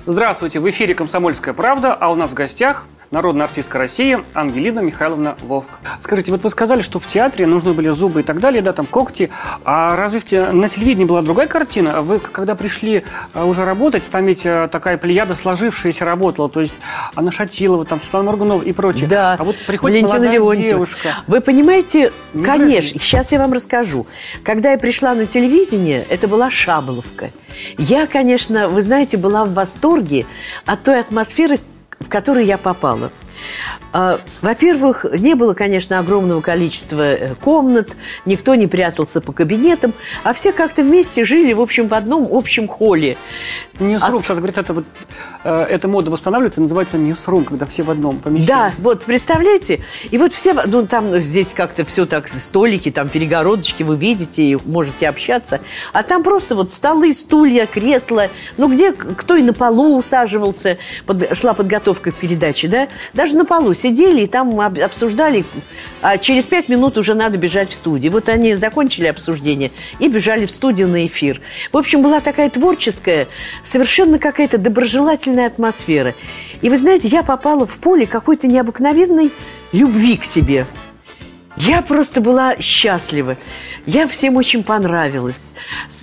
Здравствуйте, 0.07 0.61
в 0.61 0.71
эфире 0.71 0.95
«Комсомольская 0.95 1.53
правда», 1.53 1.93
а 1.93 2.09
у 2.09 2.15
нас 2.15 2.31
в 2.31 2.35
гостях 2.35 2.87
народная 3.11 3.47
артистка 3.47 3.79
России 3.79 4.19
Ангелина 4.35 4.81
Михайловна 4.81 5.37
Вовк. 5.43 5.81
Скажите, 6.01 6.31
вот 6.31 6.43
вы 6.43 6.51
сказали, 6.51 6.83
что 6.83 6.99
в 6.99 7.07
театре 7.07 7.47
нужны 7.47 7.73
были 7.73 7.89
зубы 7.91 8.21
и 8.21 8.23
так 8.23 8.41
далее, 8.41 8.63
да, 8.63 8.73
там 8.73 8.87
когти. 8.87 9.31
А 9.65 9.97
разве 9.97 10.21
те... 10.21 10.51
на 10.51 10.69
телевидении 10.69 11.05
была 11.07 11.23
другая 11.23 11.47
картина? 11.47 12.03
Вы, 12.03 12.19
когда 12.21 12.55
пришли 12.55 13.05
а, 13.33 13.47
уже 13.47 13.65
работать, 13.65 14.09
там 14.11 14.27
ведь 14.27 14.43
а, 14.45 14.69
такая 14.69 14.99
плеяда 14.99 15.35
сложившаяся 15.35 16.05
работала, 16.05 16.49
то 16.49 16.61
есть 16.61 16.77
Анна 17.15 17.31
Шатилова, 17.31 17.85
там 17.85 18.01
Светлана 18.01 18.27
Моргунова 18.27 18.63
и 18.63 18.73
прочее. 18.73 19.09
Да, 19.09 19.37
а 19.39 19.45
вот 19.45 19.57
приходит 19.67 19.95
Валентина 19.95 20.19
молодая 20.19 20.35
Леонтьева. 20.35 20.69
девушка. 20.69 21.17
Вы 21.27 21.41
понимаете, 21.41 22.13
Не 22.35 22.45
конечно, 22.45 22.75
подожди. 22.75 22.99
сейчас 22.99 23.33
я 23.33 23.39
вам 23.39 23.53
расскажу. 23.53 24.07
Когда 24.43 24.73
я 24.73 24.79
пришла 24.79 25.15
на 25.15 25.27
телевидение, 25.27 26.05
это 26.09 26.29
была 26.29 26.51
Шаболовка. 26.51 27.31
Я, 27.79 28.07
конечно, 28.07 28.69
вы 28.69 28.83
знаете, 28.83 29.17
была 29.17 29.45
в 29.45 29.53
восторге 29.53 30.27
от 30.67 30.83
той 30.83 31.01
атмосферы, 31.01 31.59
в 32.01 32.09
которую 32.09 32.45
я 32.45 32.59
попала. 32.59 33.11
А, 33.93 34.21
Во-первых, 34.43 35.07
не 35.19 35.35
было, 35.35 35.55
конечно, 35.55 35.99
огромного 35.99 36.41
количества 36.41 37.03
э, 37.15 37.35
комнат, 37.37 37.97
никто 38.27 38.55
не 38.55 38.67
прятался 38.67 39.21
по 39.21 39.33
кабинетам, 39.33 39.95
а 40.25 40.33
все 40.35 40.53
как-то 40.53 40.83
вместе 40.83 41.25
жили, 41.25 41.53
в 41.55 41.61
общем, 41.61 41.89
в 41.89 41.95
одном 41.95 42.29
общем 42.31 42.69
холле. 42.69 43.17
Ньюсрум, 43.81 44.17
От- 44.17 44.23
сейчас 44.23 44.37
говорят, 44.39 44.59
это 44.59 44.73
вот, 44.75 44.85
э, 45.45 45.63
эта 45.71 45.89
мода 45.89 46.11
восстанавливается, 46.11 46.61
называется 46.61 46.99
ньюсрум, 46.99 47.45
когда 47.45 47.65
все 47.65 47.83
в 47.83 47.91
одном 47.91 48.19
помещении. 48.19 48.47
Да, 48.49 48.73
вот, 48.79 49.05
представляете? 49.05 49.81
И 50.11 50.19
вот 50.19 50.33
все, 50.33 50.53
ну, 50.67 50.87
там 50.87 51.19
здесь 51.21 51.53
как-то 51.55 51.85
все 51.85 52.05
так, 52.05 52.29
столики, 52.29 52.91
там 52.91 53.09
перегородочки, 53.09 53.85
вы 53.85 53.97
видите 53.97 54.43
и 54.43 54.59
можете 54.67 55.09
общаться. 55.09 55.61
А 55.93 56.03
там 56.03 56.23
просто 56.23 56.55
вот 56.57 56.73
столы, 56.73 57.13
стулья, 57.15 57.67
кресла. 57.67 58.29
Ну, 58.57 58.69
где 58.69 58.93
кто 58.93 59.37
и 59.37 59.43
на 59.43 59.53
полу 59.53 59.97
усаживался, 59.97 60.79
под- 61.07 61.37
шла 61.37 61.55
подготовка 61.55 62.11
к 62.11 62.17
передаче, 62.17 62.69
да? 62.69 62.89
Даже 63.15 63.28
на 63.37 63.45
полу 63.45 63.75
сидели 63.75 64.23
и 64.23 64.27
там 64.27 64.61
об- 64.61 64.79
обсуждали, 64.79 65.45
а 66.03 66.19
через 66.19 66.47
пять 66.47 66.69
минут 66.69 66.97
уже 66.99 67.15
надо 67.15 67.39
бежать 67.39 67.71
в 67.71 67.75
студию. 67.75 68.13
Вот 68.13 68.29
они 68.29 68.55
закончили 68.55 69.07
обсуждение 69.07 69.71
и 69.99 70.09
бежали 70.09 70.47
в 70.47 70.51
студию 70.51 70.89
на 70.89 71.07
эфир. 71.07 71.41
В 71.73 71.77
общем, 71.77 72.03
была 72.03 72.21
такая 72.21 72.51
творческая, 72.51 73.29
совершенно 73.63 74.19
какая-то 74.19 74.59
доброжелательная 74.59 75.47
атмосфера. 75.47 76.15
И 76.63 76.69
вы 76.69 76.77
знаете, 76.77 77.09
я 77.09 77.23
попала 77.23 77.67
в 77.67 77.77
поле 77.79 78.07
какой-то 78.07 78.47
необыкновенной 78.47 79.31
любви 79.73 80.17
к 80.17 80.25
себе. 80.25 80.67
Я 81.57 81.83
просто 81.83 82.21
была 82.21 82.57
счастлива. 82.61 83.37
Я 83.89 84.07
всем 84.07 84.37
очень 84.37 84.65
понравилась. 84.65 85.55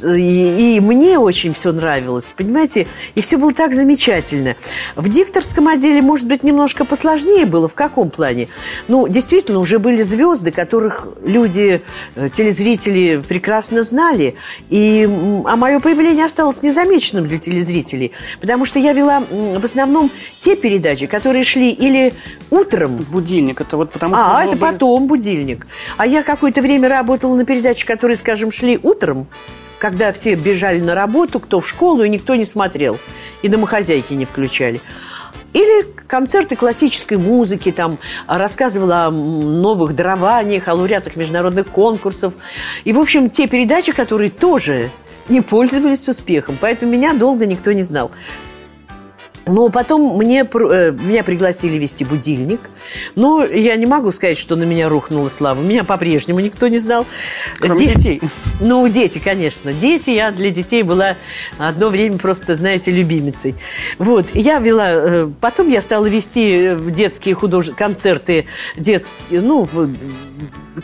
И, 0.03 0.75
и 0.75 0.79
мне 0.79 1.19
очень 1.19 1.53
все 1.53 1.71
нравилось, 1.71 2.33
понимаете? 2.35 2.87
И 3.13 3.21
все 3.21 3.37
было 3.37 3.53
так 3.53 3.75
замечательно. 3.75 4.55
В 4.95 5.07
дикторском 5.07 5.67
отделе, 5.67 6.01
может 6.01 6.27
быть, 6.27 6.41
немножко 6.41 6.83
посложнее 6.83 7.45
было. 7.45 7.67
В 7.67 7.75
каком 7.75 8.09
плане? 8.09 8.47
Ну, 8.87 9.07
действительно, 9.07 9.59
уже 9.59 9.77
были 9.77 10.01
звезды, 10.01 10.49
которых 10.49 11.09
люди, 11.23 11.83
э, 12.15 12.29
телезрители 12.35 13.21
прекрасно 13.27 13.83
знали. 13.83 14.33
И, 14.71 15.07
а 15.45 15.55
мое 15.55 15.79
появление 15.79 16.25
осталось 16.25 16.63
незамеченным 16.63 17.27
для 17.27 17.37
телезрителей. 17.37 18.13
Потому 18.41 18.65
что 18.65 18.79
я 18.79 18.93
вела 18.93 19.19
в 19.29 19.63
основном 19.63 20.09
те 20.39 20.55
передачи, 20.55 21.05
которые 21.05 21.43
шли 21.43 21.69
или 21.69 22.15
утром, 22.49 22.95
Будильник, 23.11 23.61
это 23.61 23.77
вот 23.77 23.91
потому 23.91 24.15
что... 24.15 24.37
а, 24.37 24.43
это 24.43 24.55
бы- 24.55 24.61
потом 24.61 25.05
будильник. 25.05 25.67
А 25.97 26.07
я 26.07 26.23
какое-то 26.23 26.63
время 26.63 26.89
работала 26.89 27.35
на 27.35 27.45
передаче, 27.45 27.74
которые, 27.83 28.15
скажем, 28.17 28.51
шли 28.51 28.79
утром, 28.81 29.27
когда 29.79 30.13
все 30.13 30.35
бежали 30.35 30.79
на 30.79 30.95
работу, 30.95 31.39
кто 31.39 31.59
в 31.59 31.67
школу, 31.67 32.03
и 32.03 32.09
никто 32.09 32.35
не 32.35 32.45
смотрел. 32.45 32.97
И 33.41 33.47
домохозяйки 33.47 34.13
не 34.13 34.25
включали. 34.25 34.81
Или 35.53 35.85
концерты 36.07 36.55
классической 36.55 37.17
музыки, 37.17 37.71
там 37.71 37.97
рассказывала 38.27 39.05
о 39.05 39.11
новых 39.11 39.95
дарованиях, 39.95 40.67
о 40.67 40.73
лауреатах 40.73 41.15
международных 41.15 41.67
конкурсов. 41.67 42.33
И, 42.83 42.91
в 42.91 42.99
общем, 42.99 43.29
те 43.29 43.47
передачи, 43.47 43.91
которые 43.93 44.31
тоже 44.31 44.89
не 45.29 45.41
пользовались 45.41 46.07
успехом. 46.07 46.57
Поэтому 46.59 46.91
меня 46.91 47.13
долго 47.13 47.45
никто 47.45 47.71
не 47.71 47.81
знал. 47.81 48.11
Но 49.45 49.69
потом 49.69 50.17
мне, 50.17 50.41
э, 50.41 50.91
меня 50.91 51.23
пригласили 51.23 51.77
вести 51.77 52.03
будильник. 52.03 52.61
Но 53.15 53.45
я 53.45 53.75
не 53.75 53.85
могу 53.85 54.11
сказать, 54.11 54.37
что 54.37 54.55
на 54.55 54.63
меня 54.63 54.89
рухнула 54.89 55.29
слава. 55.29 55.61
Меня 55.61 55.83
по-прежнему 55.83 56.39
никто 56.39 56.67
не 56.67 56.79
знал. 56.79 57.05
Кроме 57.59 57.87
Де- 57.87 57.93
детей. 57.93 58.21
Ну, 58.59 58.87
дети, 58.87 59.19
конечно. 59.19 59.71
Дети, 59.73 60.09
я 60.09 60.31
для 60.31 60.49
детей 60.49 60.81
была 60.83 61.15
одно 61.57 61.89
время 61.89 62.17
просто, 62.17 62.55
знаете, 62.55 62.91
любимицей. 62.91 63.55
Вот, 63.99 64.27
я 64.33 64.59
вела... 64.59 64.87
э, 64.89 65.29
Потом 65.41 65.69
я 65.69 65.81
стала 65.81 66.05
вести 66.07 66.51
э, 66.53 66.79
детские 66.89 67.35
художественные 67.35 67.77
концерты, 67.77 68.45
детские, 68.77 69.41
ну, 69.41 69.67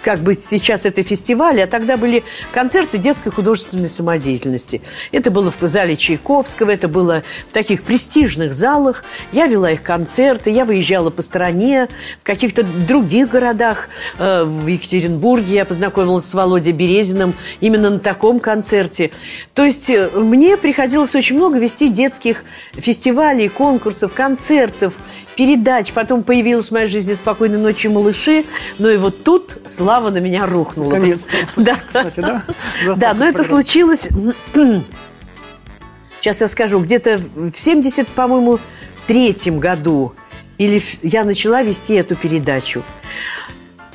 как 0.03 0.19
бы 0.19 0.33
сейчас 0.33 0.85
это 0.85 1.03
фестивали, 1.03 1.61
а 1.61 1.67
тогда 1.67 1.97
были 1.97 2.23
концерты 2.53 2.97
детской 2.97 3.31
художественной 3.31 3.89
самодеятельности. 3.89 4.81
Это 5.11 5.31
было 5.31 5.51
в 5.59 5.67
зале 5.67 5.95
Чайковского, 5.95 6.71
это 6.71 6.87
было 6.87 7.23
в 7.49 7.53
таких 7.53 7.83
престижных 7.83 8.50
залах. 8.53 9.03
Я 9.31 9.47
вела 9.47 9.71
их 9.71 9.83
концерты, 9.83 10.49
я 10.49 10.65
выезжала 10.65 11.09
по 11.09 11.21
стране, 11.21 11.87
в 12.21 12.25
каких-то 12.25 12.63
других 12.63 13.29
городах. 13.29 13.89
Э, 14.17 14.43
В 14.43 14.67
Екатеринбурге 14.67 15.53
я 15.53 15.65
познакомилась 15.65 16.25
с 16.25 16.33
Володей 16.33 16.73
Березиным 16.73 17.33
именно 17.59 17.89
на 17.89 17.99
таком 17.99 18.39
концерте. 18.39 19.11
То 19.53 19.65
есть 19.65 19.89
э, 19.89 20.09
мне 20.13 20.57
приходилось 20.57 21.15
очень 21.15 21.35
много 21.35 21.57
вести 21.57 21.89
детских 21.89 22.43
фестивалей, 22.73 23.49
конкурсов, 23.49 24.13
концертов, 24.13 24.93
передач. 25.35 25.91
Потом 25.93 26.23
появилась 26.23 26.69
в 26.69 26.71
моей 26.71 26.87
жизни 26.87 27.13
«Спокойной 27.13 27.57
ночи, 27.57 27.87
малыши». 27.87 28.45
Ну 28.79 28.89
и 28.89 28.97
вот 28.97 29.23
тут 29.23 29.57
слава 29.65 30.09
на 30.09 30.17
меня 30.19 30.45
рухнула. 30.45 30.93
Наконец-то. 30.93 31.37
Да. 31.55 31.75
Кстати, 31.87 32.19
да? 32.19 32.43
Да, 32.97 33.13
но 33.13 33.25
это 33.25 33.43
случилось... 33.43 34.09
Сейчас 36.21 36.39
я 36.41 36.47
скажу, 36.47 36.79
где-то 36.79 37.19
в 37.35 37.55
70, 37.55 38.07
по-моему, 38.09 38.59
третьем 39.07 39.59
году 39.59 40.13
или 40.59 40.79
я 41.01 41.23
начала 41.23 41.63
вести 41.63 41.95
эту 41.95 42.15
передачу. 42.15 42.83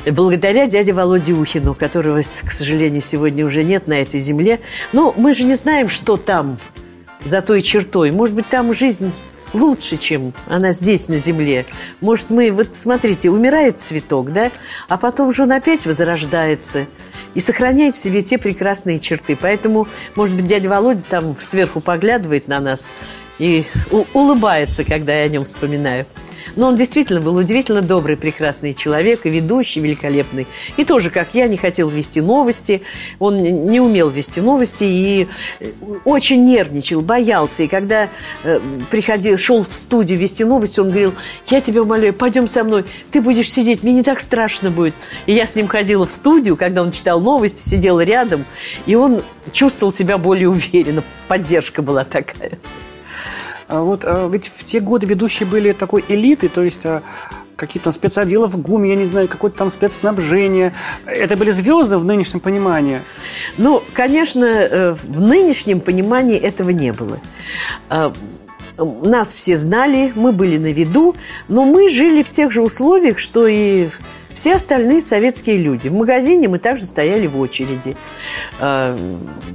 Благодаря 0.04 0.66
дяде 0.66 0.92
Володе 0.92 1.34
Ухину, 1.34 1.74
которого, 1.74 2.22
к 2.22 2.50
сожалению, 2.50 3.00
сегодня 3.00 3.46
уже 3.46 3.62
нет 3.62 3.86
на 3.86 3.94
этой 3.94 4.18
земле. 4.18 4.58
Но 4.92 5.14
мы 5.16 5.34
же 5.34 5.44
не 5.44 5.54
знаем, 5.54 5.88
что 5.88 6.16
там 6.16 6.58
за 7.24 7.42
той 7.42 7.62
чертой. 7.62 8.10
Может 8.10 8.34
быть, 8.34 8.48
там 8.48 8.74
жизнь 8.74 9.12
лучше, 9.56 9.96
чем 9.96 10.32
она 10.46 10.72
здесь, 10.72 11.08
на 11.08 11.16
земле. 11.16 11.66
Может, 12.00 12.30
мы... 12.30 12.50
Вот 12.52 12.76
смотрите, 12.76 13.30
умирает 13.30 13.80
цветок, 13.80 14.32
да? 14.32 14.50
А 14.88 14.96
потом 14.96 15.32
же 15.32 15.42
он 15.42 15.52
опять 15.52 15.86
возрождается 15.86 16.86
и 17.34 17.40
сохраняет 17.40 17.96
в 17.96 17.98
себе 17.98 18.22
те 18.22 18.38
прекрасные 18.38 18.98
черты. 18.98 19.36
Поэтому, 19.40 19.88
может 20.14 20.36
быть, 20.36 20.46
дядя 20.46 20.68
Володя 20.68 21.04
там 21.08 21.36
сверху 21.40 21.80
поглядывает 21.80 22.48
на 22.48 22.60
нас 22.60 22.92
и 23.38 23.64
улыбается, 24.12 24.84
когда 24.84 25.14
я 25.14 25.24
о 25.24 25.28
нем 25.28 25.44
вспоминаю. 25.44 26.04
Но 26.56 26.68
он 26.68 26.76
действительно 26.76 27.20
был 27.20 27.36
удивительно 27.36 27.82
добрый, 27.82 28.16
прекрасный 28.16 28.74
человек 28.74 29.26
и 29.26 29.30
ведущий 29.30 29.80
великолепный. 29.80 30.46
И 30.76 30.84
тоже, 30.84 31.10
как 31.10 31.28
я, 31.34 31.46
не 31.46 31.56
хотел 31.56 31.88
вести 31.88 32.20
новости. 32.20 32.82
Он 33.18 33.36
не 33.36 33.80
умел 33.80 34.08
вести 34.08 34.40
новости 34.40 34.84
и 34.84 35.28
э, 35.60 35.66
очень 36.04 36.44
нервничал, 36.44 37.02
боялся. 37.02 37.62
И 37.62 37.68
когда 37.68 38.08
э, 38.42 38.60
приходил, 38.90 39.36
шел 39.38 39.62
в 39.62 39.72
студию 39.72 40.18
вести 40.18 40.44
новости, 40.44 40.80
он 40.80 40.88
говорил, 40.88 41.14
я 41.46 41.60
тебя 41.60 41.82
умоляю, 41.82 42.14
пойдем 42.14 42.48
со 42.48 42.64
мной, 42.64 42.84
ты 43.10 43.20
будешь 43.20 43.50
сидеть, 43.50 43.82
мне 43.82 43.92
не 43.92 44.02
так 44.02 44.20
страшно 44.20 44.70
будет. 44.70 44.94
И 45.26 45.34
я 45.34 45.46
с 45.46 45.54
ним 45.54 45.68
ходила 45.68 46.06
в 46.06 46.12
студию, 46.12 46.56
когда 46.56 46.82
он 46.82 46.90
читал 46.90 47.20
новости, 47.20 47.60
сидела 47.60 48.00
рядом, 48.00 48.44
и 48.86 48.94
он 48.94 49.22
чувствовал 49.52 49.92
себя 49.92 50.16
более 50.18 50.48
уверенно. 50.48 51.02
Поддержка 51.28 51.82
была 51.82 52.04
такая. 52.04 52.58
А 53.68 53.80
Вот 53.82 54.04
а, 54.04 54.28
ведь 54.28 54.48
в 54.48 54.64
те 54.64 54.80
годы 54.80 55.06
ведущие 55.06 55.48
были 55.48 55.72
такой 55.72 56.04
элитой, 56.08 56.48
то 56.48 56.62
есть 56.62 56.86
а, 56.86 57.02
какие-то 57.56 57.84
там 57.84 57.92
спецотделы 57.92 58.46
в 58.46 58.56
ГУМе, 58.58 58.90
я 58.90 58.96
не 58.96 59.06
знаю, 59.06 59.28
какое-то 59.28 59.58
там 59.58 59.70
спецснабжение. 59.70 60.72
Это 61.06 61.36
были 61.36 61.50
звезды 61.50 61.98
в 61.98 62.04
нынешнем 62.04 62.40
понимании? 62.40 63.00
Ну, 63.58 63.82
конечно, 63.92 64.44
э, 64.44 64.92
в 64.92 65.20
нынешнем 65.20 65.80
понимании 65.80 66.38
этого 66.38 66.70
не 66.70 66.92
было. 66.92 67.18
Нас 68.78 69.32
все 69.32 69.56
знали, 69.56 70.12
мы 70.14 70.32
были 70.32 70.58
на 70.58 70.70
виду, 70.70 71.16
но 71.48 71.64
мы 71.64 71.88
жили 71.88 72.22
в 72.22 72.28
тех 72.28 72.52
же 72.52 72.60
условиях, 72.60 73.18
что 73.18 73.46
и 73.46 73.88
все 74.36 74.54
остальные 74.54 75.00
советские 75.00 75.56
люди. 75.58 75.88
В 75.88 75.94
магазине 75.94 76.46
мы 76.46 76.58
также 76.58 76.84
стояли 76.84 77.26
в 77.26 77.40
очереди. 77.40 77.96
Э, 78.60 78.96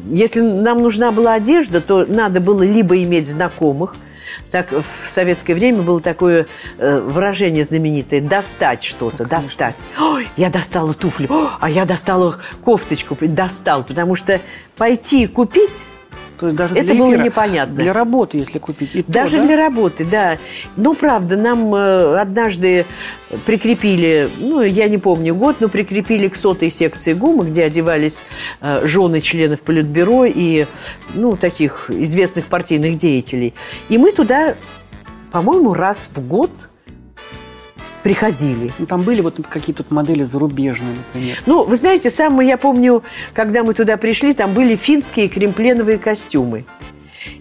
если 0.09 0.41
нам 0.41 0.81
нужна 0.81 1.11
была 1.11 1.35
одежда, 1.35 1.79
то 1.79 2.05
надо 2.05 2.41
было 2.41 2.63
либо 2.63 3.01
иметь 3.01 3.27
знакомых– 3.27 3.95
так 4.51 4.71
в 4.71 5.07
советское 5.07 5.53
время 5.53 5.81
было 5.81 6.01
такое 6.01 6.47
э, 6.77 6.99
выражение 6.99 7.63
знаменитое 7.63 8.19
«достать 8.19 8.83
что-то», 8.83 9.25
«достать». 9.25 9.87
Ой, 9.97 10.27
я 10.35 10.49
достала 10.49 10.93
туфли, 10.93 11.27
О, 11.29 11.51
а 11.59 11.69
я 11.69 11.85
достала 11.85 12.37
кофточку, 12.63 13.17
достал, 13.21 13.85
потому 13.85 14.15
что 14.15 14.41
пойти 14.75 15.27
купить 15.27 15.87
то 16.41 16.47
есть 16.47 16.57
даже 16.57 16.73
это 16.73 16.87
для 16.87 16.95
было 16.95 17.11
эфира, 17.11 17.23
непонятно. 17.23 17.75
Для 17.75 17.93
работы, 17.93 18.39
если 18.39 18.57
купить. 18.57 18.95
И 18.95 19.03
даже 19.07 19.35
то, 19.35 19.43
да? 19.43 19.47
для 19.47 19.57
работы, 19.57 20.05
да. 20.05 20.39
Но 20.75 20.95
правда, 20.95 21.37
нам 21.37 21.75
э, 21.75 22.19
однажды 22.19 22.87
прикрепили, 23.45 24.27
ну, 24.39 24.61
я 24.63 24.89
не 24.89 24.97
помню 24.97 25.35
год, 25.35 25.57
но 25.59 25.69
прикрепили 25.69 26.27
к 26.29 26.35
сотой 26.35 26.71
секции 26.71 27.13
ГУМа, 27.13 27.43
где 27.43 27.65
одевались 27.65 28.23
э, 28.59 28.87
жены 28.87 29.21
членов 29.21 29.61
Политбюро 29.61 30.25
и, 30.25 30.65
ну, 31.13 31.35
таких 31.35 31.91
известных 31.91 32.47
партийных 32.47 32.97
деятелей. 32.97 33.53
И 33.87 33.99
мы 33.99 34.11
туда, 34.11 34.55
по-моему, 35.31 35.75
раз 35.75 36.09
в 36.11 36.27
год– 36.27 36.49
приходили. 38.03 38.71
Ну, 38.79 38.85
там 38.85 39.01
были 39.03 39.21
вот 39.21 39.39
какие-то 39.49 39.83
модели 39.89 40.23
зарубежные, 40.23 40.95
например. 40.95 41.41
Ну, 41.45 41.63
вы 41.63 41.75
знаете, 41.77 42.09
самое 42.09 42.49
я 42.49 42.57
помню, 42.57 43.03
когда 43.33 43.63
мы 43.63 43.73
туда 43.73 43.97
пришли, 43.97 44.33
там 44.33 44.53
были 44.53 44.75
финские 44.75 45.27
кремпленовые 45.27 45.97
костюмы. 45.97 46.65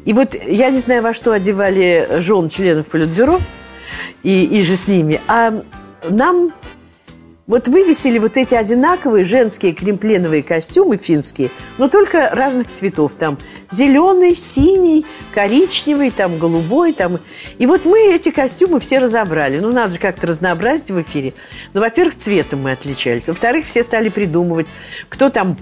И 0.04 0.12
вот 0.12 0.34
я 0.34 0.70
не 0.70 0.78
знаю, 0.78 1.02
во 1.02 1.14
что 1.14 1.32
одевали 1.32 2.08
жен 2.18 2.48
членов 2.48 2.86
Политбюро 2.86 3.40
и, 4.22 4.44
и 4.44 4.62
же 4.62 4.76
с 4.76 4.88
ними, 4.88 5.20
а 5.26 5.62
нам 6.08 6.52
вот 7.50 7.66
вывесили 7.66 8.18
вот 8.18 8.36
эти 8.36 8.54
одинаковые 8.54 9.24
женские 9.24 9.72
кремпленовые 9.72 10.44
костюмы 10.44 10.98
финские, 10.98 11.50
но 11.78 11.88
только 11.88 12.30
разных 12.32 12.70
цветов. 12.70 13.14
Там 13.18 13.38
зеленый, 13.72 14.36
синий, 14.36 15.04
коричневый, 15.34 16.12
там 16.12 16.38
голубой. 16.38 16.92
Там. 16.92 17.18
И 17.58 17.66
вот 17.66 17.84
мы 17.84 18.14
эти 18.14 18.30
костюмы 18.30 18.78
все 18.78 19.00
разобрали. 19.00 19.58
Ну, 19.58 19.72
надо 19.72 19.94
же 19.94 19.98
как-то 19.98 20.28
разнообразить 20.28 20.92
в 20.92 21.00
эфире. 21.00 21.34
Ну, 21.74 21.80
во-первых, 21.80 22.16
цветом 22.16 22.62
мы 22.62 22.70
отличались. 22.70 23.26
Во-вторых, 23.26 23.66
все 23.66 23.82
стали 23.82 24.10
придумывать, 24.10 24.68
кто 25.08 25.28
там 25.28 25.56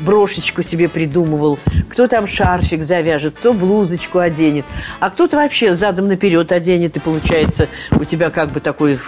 брошечку 0.00 0.62
себе 0.62 0.88
придумывал, 0.88 1.58
кто 1.88 2.06
там 2.06 2.26
шарфик 2.26 2.82
завяжет, 2.82 3.34
кто 3.38 3.52
блузочку 3.52 4.18
оденет, 4.18 4.64
а 5.00 5.10
кто-то 5.10 5.36
вообще 5.36 5.74
задом 5.74 6.08
наперед 6.08 6.52
оденет, 6.52 6.96
и 6.96 7.00
получается 7.00 7.68
у 7.92 8.04
тебя 8.04 8.30
как 8.30 8.50
бы 8.50 8.60
такой, 8.60 8.98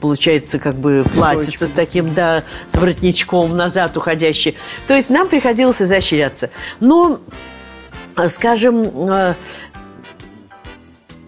получается 0.00 0.58
как 0.58 0.74
бы 0.74 1.04
платьице 1.14 1.66
с 1.66 1.72
таким, 1.72 2.14
да, 2.14 2.44
с 2.66 2.76
воротничком 2.76 3.56
назад 3.56 3.96
уходящий. 3.96 4.56
То 4.86 4.94
есть 4.94 5.10
нам 5.10 5.28
приходилось 5.28 5.82
изощряться. 5.82 6.50
Но, 6.80 7.20
скажем, 8.28 8.82
э, 9.10 9.34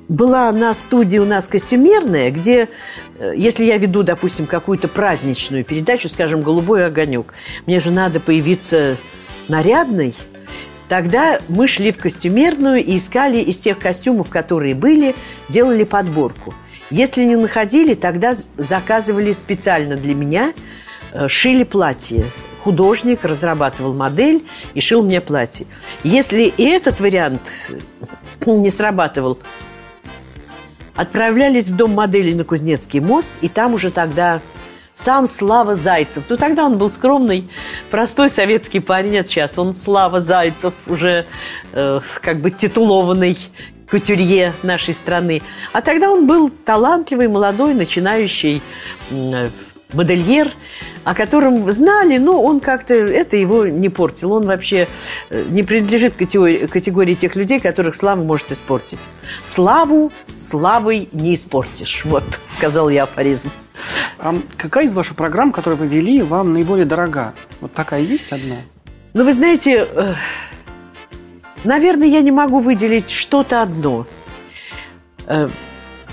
была 0.09 0.53
на 0.53 0.75
студии 0.75 1.19
у 1.19 1.25
нас 1.25 1.49
костюмерная, 1.49 2.31
где, 2.31 2.63
э, 2.63 2.69
если 3.31 3.65
я 3.65 3.79
веду, 3.79 4.03
допустим, 4.03 4.47
какую-то 4.47 4.89
праздничную 4.89 5.65
передачу, 5.65 6.09
скажем, 6.09 6.43
«Голубой 6.43 6.87
огонек», 6.87 7.35
мне 7.67 7.81
же 7.81 7.91
надо 7.91 8.21
появиться 8.21 8.97
нарядной, 9.49 10.15
Тогда 10.93 11.41
мы 11.49 11.69
шли 11.69 11.91
в 11.91 11.97
костюмерную 11.97 12.85
и 12.85 12.99
искали 12.99 13.39
из 13.39 13.59
тех 13.59 13.79
костюмов, 13.79 14.29
которые 14.29 14.75
были, 14.75 15.15
делали 15.49 15.85
подборку. 15.85 16.53
Если 16.91 17.25
не 17.25 17.35
находили, 17.35 17.95
тогда 17.95 18.35
заказывали 18.59 19.33
специально 19.33 19.97
для 19.97 20.15
меня, 20.15 20.53
э, 21.13 21.29
шили 21.29 21.65
платье. 21.65 22.27
Художник 22.63 23.25
разрабатывал 23.25 23.95
модель 23.95 24.45
и 24.75 24.83
шил 24.83 25.03
мне 25.03 25.23
платье. 25.23 25.67
Если 26.05 26.43
и 26.43 26.65
этот 26.65 27.01
вариант 27.01 27.41
не 28.45 28.69
срабатывал, 28.69 29.39
отправлялись 30.95 31.69
в 31.69 31.77
дом 31.77 31.93
моделей 31.93 32.35
на 32.35 32.45
Кузнецкий 32.45 33.01
мост, 33.01 33.33
и 33.41 33.49
там 33.49 33.75
уже 33.75 33.91
тогда 33.91 34.41
сам 34.95 35.27
Слава 35.27 35.75
Зайцев. 35.75 36.25
Ну, 36.29 36.37
тогда 36.37 36.65
он 36.65 36.79
был 36.79 36.91
скромный, 36.91 37.49
простой 37.91 38.31
советский 38.31 38.81
парень, 38.81 39.19
а 39.19 39.25
сейчас 39.25 39.59
он 39.59 39.75
Слава 39.75 40.21
Зайцев, 40.21 40.75
уже 40.87 41.27
э, 41.73 42.01
как 42.21 42.41
бы 42.41 42.51
титулованный 42.51 43.39
кутюрье 43.91 44.55
нашей 44.63 44.95
страны. 44.95 45.43
А 45.73 45.81
тогда 45.81 46.11
он 46.11 46.27
был 46.27 46.51
талантливый, 46.51 47.29
молодой, 47.29 47.75
начинающий 47.75 48.63
э, 49.11 49.49
модельер, 49.93 50.51
о 51.05 51.15
котором 51.15 51.71
знали, 51.73 52.19
но 52.19 52.43
он 52.43 52.61
как-то 52.61 52.95
это 52.95 53.37
его 53.37 53.67
не 53.67 53.89
портил. 53.89 54.33
Он 54.33 54.47
вообще 54.47 54.89
э, 55.31 55.45
не 55.49 55.63
принадлежит 55.63 56.15
категории, 56.15 56.67
категории 56.67 57.15
тех 57.15 57.35
людей, 57.35 57.61
которых 57.61 57.97
слава 57.97 58.23
может 58.23 58.53
испортить. 58.53 59.01
Славу 59.43 60.13
славой 60.37 61.09
не 61.13 61.35
испортишь. 61.35 62.05
Вот, 62.05 62.25
сказал 62.49 62.89
я 62.89 63.05
афоризм. 63.05 63.51
А 64.19 64.35
какая 64.57 64.87
из 64.87 64.95
ваших 64.95 65.17
программ, 65.17 65.53
которые 65.53 65.79
вы 65.79 65.87
вели, 65.87 66.23
вам 66.23 66.53
наиболее 66.53 66.87
дорога? 66.87 67.35
Вот 67.61 67.73
такая 67.73 68.01
есть 68.01 68.33
одна? 68.33 68.57
Ну, 69.15 69.25
вы 69.25 69.35
знаете, 69.35 69.87
э, 69.91 70.15
наверное, 71.65 72.07
я 72.07 72.21
не 72.21 72.31
могу 72.31 72.61
выделить 72.61 73.11
что-то 73.11 73.63
одно. 73.63 74.07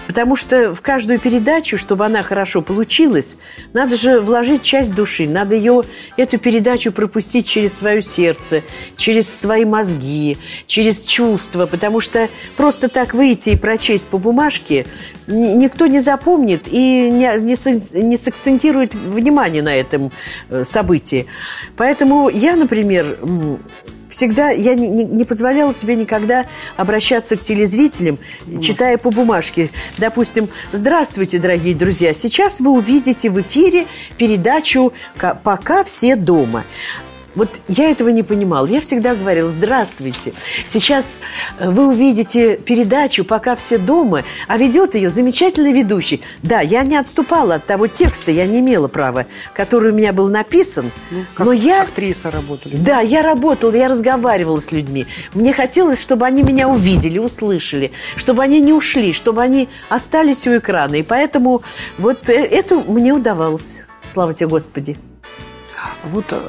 Потому 0.09 0.35
что 0.35 0.73
в 0.73 0.81
каждую 0.81 1.19
передачу, 1.19 1.77
чтобы 1.77 2.03
она 2.03 2.23
хорошо 2.23 2.63
получилась, 2.63 3.37
надо 3.73 3.95
же 3.95 4.19
вложить 4.21 4.63
часть 4.63 4.95
души, 4.95 5.29
надо 5.29 5.53
ее, 5.53 5.83
эту 6.17 6.39
передачу 6.39 6.91
пропустить 6.91 7.45
через 7.45 7.77
свое 7.77 8.01
сердце, 8.01 8.63
через 8.97 9.31
свои 9.31 9.65
мозги, 9.65 10.39
через 10.65 11.03
чувства, 11.03 11.67
потому 11.67 12.01
что 12.01 12.27
просто 12.57 12.89
так 12.89 13.13
выйти 13.13 13.51
и 13.51 13.55
прочесть 13.55 14.07
по 14.07 14.17
бумажке 14.17 14.87
никто 15.27 15.85
не 15.85 15.99
запомнит 15.99 16.67
и 16.67 17.11
не, 17.11 17.39
не, 17.41 18.03
не 18.03 18.17
сакцентирует 18.17 18.95
внимание 18.95 19.61
на 19.61 19.75
этом 19.75 20.11
э, 20.49 20.65
событии. 20.65 21.27
Поэтому 21.77 22.29
я, 22.29 22.55
например, 22.55 23.19
всегда, 24.09 24.49
я 24.49 24.75
не, 24.75 24.89
не, 24.89 25.05
не 25.05 25.23
позволяла 25.23 25.73
себе 25.73 25.95
никогда 25.95 26.45
обращаться 26.75 27.37
к 27.37 27.41
телезрителям, 27.41 28.19
читая 28.61 28.97
по 28.97 29.11
бумажке. 29.11 29.69
Допустим, 29.97 30.49
здравствуйте, 30.73 31.39
дорогие 31.39 31.75
друзья, 31.75 32.13
сейчас 32.13 32.59
вы 32.59 32.71
увидите 32.71 33.29
в 33.29 33.39
эфире 33.41 33.85
передачу 34.17 34.93
«Пока 35.43 35.83
все 35.83 36.15
дома». 36.15 36.65
Вот 37.35 37.49
я 37.67 37.89
этого 37.89 38.09
не 38.09 38.23
понимал. 38.23 38.65
Я 38.65 38.81
всегда 38.81 39.15
говорил, 39.15 39.49
здравствуйте, 39.49 40.33
сейчас 40.67 41.19
э, 41.57 41.69
вы 41.69 41.87
увидите 41.87 42.57
передачу 42.57 43.23
«Пока 43.23 43.55
все 43.55 43.77
дома», 43.77 44.23
а 44.47 44.57
ведет 44.57 44.95
ее 44.95 45.09
замечательный 45.09 45.71
ведущий. 45.71 46.21
Да, 46.41 46.61
я 46.61 46.83
не 46.83 46.97
отступала 46.97 47.55
от 47.55 47.65
того 47.65 47.87
текста, 47.87 48.31
я 48.31 48.45
не 48.47 48.59
имела 48.59 48.87
права, 48.87 49.25
который 49.53 49.91
у 49.91 49.95
меня 49.95 50.11
был 50.11 50.27
написан. 50.27 50.91
Ну, 51.11 51.25
как 51.35 51.45
но 51.45 51.53
я... 51.53 51.83
актриса 51.83 52.31
работали. 52.31 52.75
Да, 52.75 53.01
я 53.01 53.21
работала, 53.21 53.75
я 53.75 53.87
разговаривала 53.87 54.59
с 54.59 54.71
людьми. 54.71 55.05
Мне 55.33 55.53
хотелось, 55.53 56.01
чтобы 56.01 56.25
они 56.25 56.43
меня 56.43 56.67
увидели, 56.67 57.19
услышали, 57.19 57.91
чтобы 58.15 58.43
они 58.43 58.59
не 58.59 58.73
ушли, 58.73 59.13
чтобы 59.13 59.41
они 59.41 59.69
остались 59.89 60.47
у 60.47 60.57
экрана. 60.57 60.95
И 60.95 61.03
поэтому 61.03 61.61
вот 61.97 62.29
э, 62.29 62.33
это 62.33 62.75
мне 62.75 63.13
удавалось. 63.13 63.83
Слава 64.03 64.33
тебе, 64.33 64.47
Господи. 64.47 64.97
Вот 66.05 66.25
э, 66.31 66.39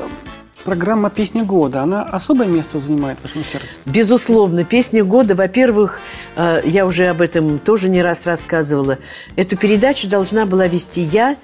Программа 0.65 1.09
«Песня 1.09 1.43
года», 1.43 1.83
она 1.83 2.03
особое 2.03 2.47
место 2.47 2.79
занимает 2.79 3.19
в 3.19 3.23
вашем 3.23 3.45
сердце? 3.45 3.67
Безусловно. 3.87 4.65
«Песня 4.65 5.05
года», 5.05 5.35
во-первых, 5.35 6.01
э, 6.37 6.61
я 6.65 6.85
уже 6.85 7.07
об 7.07 7.23
этом 7.23 7.59
тоже 7.59 7.89
не 7.89 8.03
раз 8.03 8.27
рассказывала, 8.27 8.99
эту 9.37 9.57
передачу 9.57 10.07
должна 10.09 10.45
была 10.45 10.67
вести 10.67 11.01
я, 11.01 11.37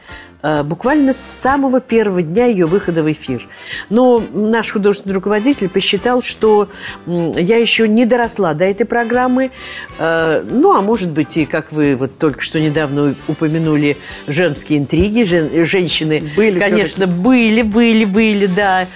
буквально 0.43 1.13
с 1.13 1.19
самого 1.21 1.81
первого 1.81 2.23
дня 2.23 2.47
ее 2.47 2.67
выхода 2.67 3.03
в 3.03 3.11
эфир. 3.11 3.49
Но 3.91 4.23
наш 4.33 4.71
художественный 4.71 5.15
руководитель 5.15 5.69
посчитал, 5.69 6.23
что 6.23 6.69
я 7.07 7.57
еще 7.57 7.89
не 7.89 8.05
доросла 8.05 8.55
до 8.55 8.65
этой 8.65 8.85
программы. 8.85 9.51
Э, 9.99 10.45
ну, 10.49 10.77
а 10.77 10.83
может 10.83 11.11
быть, 11.11 11.37
и 11.37 11.47
как 11.47 11.73
вы 11.73 11.97
вот 11.97 12.19
только 12.19 12.41
что 12.43 12.61
недавно 12.61 13.15
упомянули, 13.29 13.97
женские 14.27 14.79
интриги, 14.79 15.23
жен, 15.23 15.67
женщины, 15.67 16.23
были, 16.37 16.59
конечно, 16.59 17.07
были, 17.07 17.63
были, 17.63 18.05
были, 18.05 18.47
да. 18.47 18.87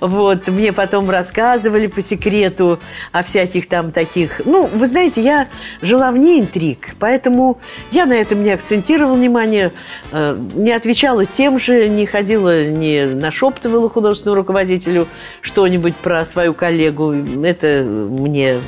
Вот, 0.00 0.48
мне 0.48 0.72
потом 0.72 1.10
рассказывали 1.10 1.86
по 1.86 2.02
секрету 2.02 2.80
о 3.12 3.22
всяких 3.22 3.68
там 3.68 3.92
таких... 3.92 4.40
Ну, 4.44 4.66
вы 4.66 4.86
знаете, 4.86 5.22
я 5.22 5.48
жила 5.82 6.10
вне 6.10 6.40
интриг, 6.40 6.94
поэтому 6.98 7.60
я 7.90 8.06
на 8.06 8.14
этом 8.14 8.42
не 8.42 8.50
акцентировала 8.50 9.14
внимание, 9.14 9.72
э, 10.10 10.36
не 10.54 10.72
отвечала 10.72 10.85
тем 10.94 11.58
же, 11.58 11.88
не 11.88 12.06
ходила, 12.06 12.64
не 12.64 13.06
нашептывала 13.06 13.88
художественному 13.88 14.40
руководителю 14.40 15.06
что-нибудь 15.40 15.96
про 15.96 16.24
свою 16.24 16.54
коллегу. 16.54 17.12
Это 17.12 17.82
мне 17.84 18.58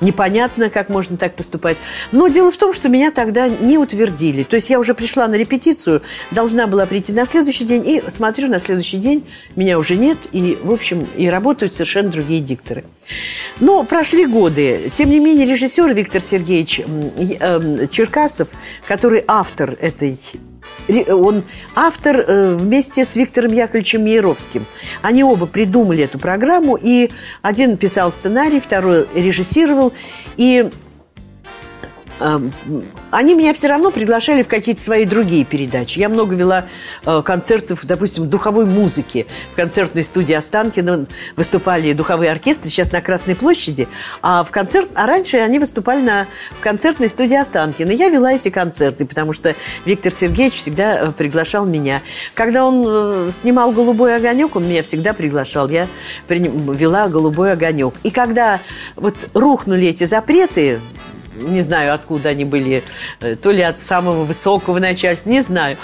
непонятно, 0.00 0.70
как 0.70 0.88
можно 0.88 1.16
так 1.16 1.34
поступать. 1.34 1.76
Но 2.12 2.28
дело 2.28 2.50
в 2.50 2.56
том, 2.56 2.72
что 2.72 2.88
меня 2.88 3.10
тогда 3.10 3.48
не 3.48 3.78
утвердили. 3.78 4.42
То 4.42 4.56
есть 4.56 4.70
я 4.70 4.78
уже 4.78 4.94
пришла 4.94 5.26
на 5.28 5.34
репетицию, 5.34 6.02
должна 6.30 6.66
была 6.66 6.86
прийти 6.86 7.12
на 7.12 7.24
следующий 7.24 7.64
день, 7.64 7.86
и 7.86 8.02
смотрю, 8.08 8.48
на 8.48 8.58
следующий 8.58 8.98
день 8.98 9.24
меня 9.54 9.78
уже 9.78 9.96
нет, 9.96 10.18
и, 10.32 10.58
в 10.62 10.72
общем, 10.72 11.06
и 11.16 11.28
работают 11.28 11.74
совершенно 11.74 12.10
другие 12.10 12.40
дикторы. 12.40 12.84
Но 13.60 13.84
прошли 13.84 14.26
годы. 14.26 14.90
Тем 14.94 15.10
не 15.10 15.20
менее, 15.20 15.46
режиссер 15.46 15.94
Виктор 15.94 16.20
Сергеевич 16.20 16.80
эм, 16.80 17.88
Черкасов, 17.88 18.48
который 18.86 19.24
автор 19.26 19.76
этой 19.80 20.18
он 21.08 21.44
автор 21.74 22.16
э, 22.16 22.54
вместе 22.54 23.04
с 23.04 23.16
Виктором 23.16 23.52
Яковлевичем 23.52 24.04
Мейровским. 24.04 24.66
Они 25.02 25.24
оба 25.24 25.46
придумали 25.46 26.04
эту 26.04 26.18
программу, 26.18 26.76
и 26.80 27.10
один 27.42 27.76
писал 27.76 28.12
сценарий, 28.12 28.60
второй 28.60 29.06
режиссировал. 29.14 29.92
И 30.36 30.70
они 32.18 33.34
меня 33.34 33.52
все 33.54 33.68
равно 33.68 33.90
приглашали 33.90 34.42
в 34.42 34.48
какие-то 34.48 34.80
свои 34.80 35.04
другие 35.04 35.44
передачи. 35.44 35.98
Я 35.98 36.08
много 36.08 36.34
вела 36.34 36.66
э, 37.04 37.22
концертов, 37.22 37.84
допустим, 37.84 38.28
духовой 38.28 38.64
музыки. 38.64 39.26
В 39.52 39.56
концертной 39.56 40.02
студии 40.04 40.34
Останкина 40.34 41.06
выступали 41.36 41.92
духовые 41.92 42.30
оркестры, 42.30 42.70
сейчас 42.70 42.92
на 42.92 43.00
Красной 43.00 43.36
площади. 43.36 43.88
А, 44.22 44.44
в 44.44 44.50
концерт... 44.50 44.88
а 44.94 45.06
раньше 45.06 45.38
они 45.38 45.58
выступали 45.58 46.02
на... 46.02 46.26
в 46.58 46.60
концертной 46.60 47.08
студии 47.08 47.36
Останкина. 47.36 47.90
Я 47.90 48.08
вела 48.08 48.32
эти 48.32 48.48
концерты, 48.48 49.04
потому 49.04 49.32
что 49.32 49.54
Виктор 49.84 50.12
Сергеевич 50.12 50.54
всегда 50.54 50.98
э, 50.98 51.12
приглашал 51.12 51.66
меня. 51.66 52.02
Когда 52.34 52.64
он 52.64 52.84
э, 52.86 53.30
снимал 53.30 53.72
«Голубой 53.72 54.16
огонек», 54.16 54.56
он 54.56 54.64
меня 54.64 54.82
всегда 54.82 55.12
приглашал. 55.12 55.68
Я 55.68 55.86
вела 56.28 57.08
«Голубой 57.08 57.52
огонек». 57.52 57.94
И 58.02 58.10
когда 58.10 58.60
вот 58.96 59.14
рухнули 59.34 59.88
эти 59.88 60.04
запреты 60.04 60.80
не 61.40 61.62
знаю, 61.62 61.94
откуда 61.94 62.30
они 62.30 62.44
были, 62.44 62.82
э, 63.20 63.36
то 63.36 63.50
ли 63.50 63.62
от 63.62 63.78
самого 63.78 64.24
высокого 64.24 64.78
начальства, 64.78 65.30
не 65.30 65.40
знаю. 65.40 65.76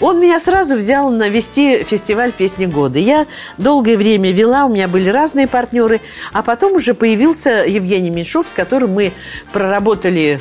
Он 0.00 0.20
меня 0.20 0.40
сразу 0.40 0.76
взял 0.76 1.10
на 1.10 1.28
вести 1.28 1.82
фестиваль 1.82 2.32
песни 2.32 2.66
года. 2.66 2.98
Я 2.98 3.26
долгое 3.58 3.96
время 3.96 4.32
вела, 4.32 4.66
у 4.66 4.72
меня 4.72 4.88
были 4.88 5.10
разные 5.10 5.46
партнеры, 5.46 6.00
а 6.32 6.42
потом 6.42 6.74
уже 6.74 6.94
появился 6.94 7.64
Евгений 7.66 8.10
Меньшов, 8.10 8.48
с 8.48 8.52
которым 8.52 8.92
мы 8.92 9.12
проработали 9.52 10.40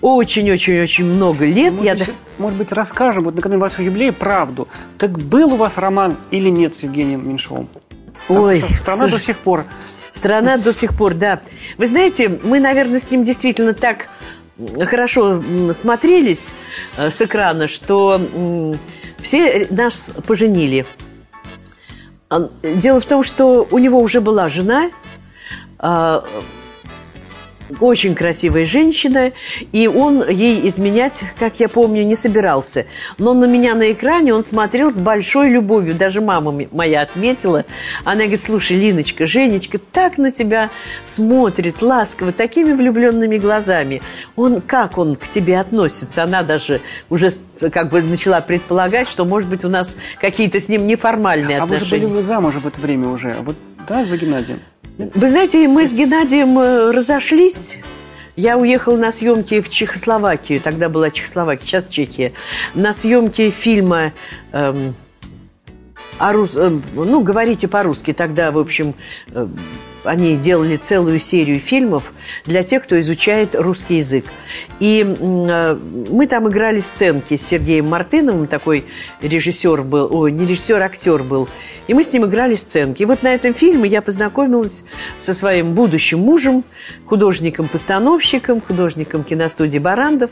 очень-очень-очень 0.00 1.04
много 1.06 1.46
лет. 1.46 1.72
Может, 1.72 2.08
я... 2.08 2.14
может 2.38 2.58
быть, 2.58 2.72
расскажем 2.72 3.24
вот 3.24 3.34
накануне 3.36 3.60
вашего 3.60 3.82
юбилея 3.82 4.12
правду. 4.12 4.68
Так 4.98 5.18
был 5.18 5.54
у 5.54 5.56
вас 5.56 5.78
роман 5.78 6.18
или 6.30 6.50
нет 6.50 6.76
с 6.76 6.82
Евгением 6.82 7.26
Меньшовым? 7.26 7.68
Ой, 8.28 8.62
страна 8.74 9.08
слушай, 9.08 9.18
до 9.18 9.20
сих 9.20 9.38
пор 9.38 9.64
Страна 10.14 10.56
до 10.56 10.72
сих 10.72 10.96
пор, 10.96 11.14
да. 11.14 11.40
Вы 11.76 11.88
знаете, 11.88 12.28
мы, 12.28 12.60
наверное, 12.60 13.00
с 13.00 13.10
ним 13.10 13.24
действительно 13.24 13.74
так 13.74 14.08
хорошо 14.86 15.42
смотрелись 15.72 16.54
э, 16.96 17.10
с 17.10 17.20
экрана, 17.20 17.66
что 17.66 18.20
все 19.20 19.66
нас 19.70 20.12
поженили. 20.26 20.86
А, 22.30 22.48
дело 22.62 23.00
в 23.00 23.06
том, 23.06 23.24
что 23.24 23.66
у 23.68 23.78
него 23.78 23.98
уже 23.98 24.20
была 24.20 24.48
жена, 24.48 24.90
а, 25.78 26.24
очень 27.80 28.14
красивая 28.14 28.64
женщина, 28.64 29.32
и 29.72 29.86
он 29.86 30.28
ей 30.28 30.66
изменять, 30.68 31.24
как 31.38 31.60
я 31.60 31.68
помню, 31.68 32.04
не 32.04 32.14
собирался. 32.14 32.86
Но 33.18 33.34
на 33.34 33.44
меня 33.44 33.74
на 33.74 33.92
экране 33.92 34.34
он 34.34 34.42
смотрел 34.42 34.90
с 34.90 34.98
большой 34.98 35.50
любовью. 35.50 35.94
Даже 35.94 36.20
мама 36.20 36.66
моя 36.72 37.02
отметила. 37.02 37.64
Она 38.04 38.22
говорит, 38.22 38.40
слушай, 38.40 38.76
Линочка, 38.76 39.26
Женечка 39.26 39.78
так 39.78 40.18
на 40.18 40.30
тебя 40.30 40.70
смотрит 41.04 41.82
ласково, 41.82 42.32
такими 42.32 42.72
влюбленными 42.72 43.38
глазами. 43.38 44.02
Он, 44.36 44.60
как 44.60 44.98
он 44.98 45.16
к 45.16 45.28
тебе 45.28 45.58
относится? 45.58 46.22
Она 46.22 46.42
даже 46.42 46.80
уже 47.10 47.30
как 47.72 47.90
бы 47.90 48.02
начала 48.02 48.40
предполагать, 48.40 49.08
что, 49.08 49.24
может 49.24 49.48
быть, 49.48 49.64
у 49.64 49.68
нас 49.68 49.96
какие-то 50.20 50.60
с 50.60 50.68
ним 50.68 50.86
неформальные 50.86 51.58
а 51.58 51.64
отношения. 51.64 51.76
А 51.76 51.80
вы 51.80 51.84
же 51.84 52.06
были 52.06 52.16
вы 52.16 52.22
замужем 52.22 52.62
в 52.62 52.66
это 52.66 52.80
время 52.80 53.08
уже, 53.08 53.34
вот, 53.40 53.56
да, 53.88 54.04
за 54.04 54.16
Геннадием? 54.16 54.60
Вы 54.96 55.28
знаете, 55.28 55.66
мы 55.66 55.86
с 55.86 55.92
Геннадием 55.92 56.56
э, 56.56 56.92
разошлись. 56.92 57.78
Я 58.36 58.56
уехала 58.56 58.96
на 58.96 59.10
съемки 59.10 59.60
в 59.60 59.68
Чехословакию. 59.68 60.60
Тогда 60.60 60.88
была 60.88 61.10
Чехословакия, 61.10 61.66
сейчас 61.66 61.88
Чехия. 61.88 62.32
На 62.74 62.92
съемки 62.92 63.50
фильма 63.50 64.12
эм, 64.52 64.94
о 66.18 66.32
рус... 66.32 66.56
Эм, 66.56 66.80
ну, 66.94 67.22
говорите 67.22 67.66
по-русски. 67.66 68.12
Тогда, 68.12 68.52
в 68.52 68.58
общем, 68.58 68.94
э, 69.32 69.48
они 70.04 70.36
делали 70.36 70.76
целую 70.76 71.18
серию 71.18 71.58
фильмов 71.58 72.12
для 72.44 72.62
тех, 72.62 72.84
кто 72.84 72.98
изучает 73.00 73.54
русский 73.54 73.96
язык. 73.96 74.26
И 74.80 75.04
э, 75.04 75.78
мы 76.10 76.26
там 76.26 76.48
играли 76.48 76.80
сценки 76.80 77.36
с 77.36 77.46
Сергеем 77.46 77.88
Мартыновым, 77.88 78.46
такой 78.46 78.84
режиссер 79.22 79.82
был, 79.82 80.08
ой, 80.14 80.32
не 80.32 80.44
режиссер, 80.46 80.80
а 80.80 80.84
актер 80.84 81.22
был. 81.22 81.48
И 81.86 81.94
мы 81.94 82.02
с 82.02 82.12
ним 82.12 82.24
играли 82.24 82.54
сценки. 82.54 83.02
И 83.02 83.04
вот 83.04 83.22
на 83.22 83.34
этом 83.34 83.52
фильме 83.54 83.88
я 83.88 84.00
познакомилась 84.00 84.84
со 85.20 85.34
своим 85.34 85.74
будущим 85.74 86.20
мужем, 86.20 86.64
художником-постановщиком, 87.06 88.60
художником 88.60 89.24
киностудии 89.24 89.78
«Барандов», 89.78 90.30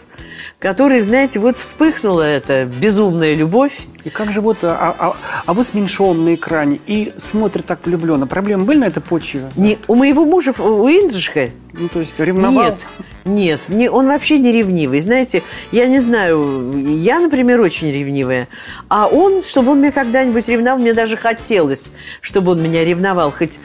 который, 0.58 1.02
знаете, 1.02 1.38
вот 1.38 1.58
вспыхнула 1.58 2.22
эта 2.22 2.64
безумная 2.64 3.34
любовь. 3.34 3.80
И 4.04 4.10
как 4.10 4.32
же 4.32 4.40
вот, 4.40 4.58
а, 4.62 4.94
а, 4.98 5.16
а 5.46 5.52
вы 5.52 5.62
с 5.62 5.74
Меньшовым 5.74 6.24
на 6.24 6.34
экране 6.34 6.80
и 6.86 7.12
смотрят 7.18 7.66
так 7.66 7.84
влюбленно. 7.84 8.26
Проблемы 8.26 8.64
были 8.64 8.78
на 8.78 8.86
этой 8.86 9.02
почве? 9.02 9.42
Не, 9.62 9.78
у 9.88 9.94
моего 9.94 10.24
мужа, 10.24 10.52
у 10.58 10.88
Индришка, 10.88 11.50
ну, 11.72 11.88
то 11.88 12.00
есть 12.00 12.18
ревновал? 12.18 12.64
Нет, 12.64 12.78
нет, 13.24 13.60
не, 13.68 13.88
он 13.88 14.06
вообще 14.06 14.38
не 14.38 14.50
ревнивый. 14.52 15.00
Знаете, 15.00 15.42
я 15.70 15.86
не 15.86 16.00
знаю, 16.00 16.72
я, 16.96 17.20
например, 17.20 17.60
очень 17.60 17.92
ревнивая. 17.92 18.48
А 18.88 19.06
он, 19.06 19.42
чтобы 19.42 19.72
он 19.72 19.80
меня 19.80 19.92
когда-нибудь 19.92 20.48
ревновал, 20.48 20.80
мне 20.80 20.92
даже 20.92 21.16
хотелось, 21.16 21.92
чтобы 22.20 22.52
он 22.52 22.62
меня 22.62 22.84
ревновал. 22.84 23.30
Хоть, 23.30 23.60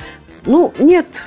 ну, 0.45 0.73
нет. 0.77 1.23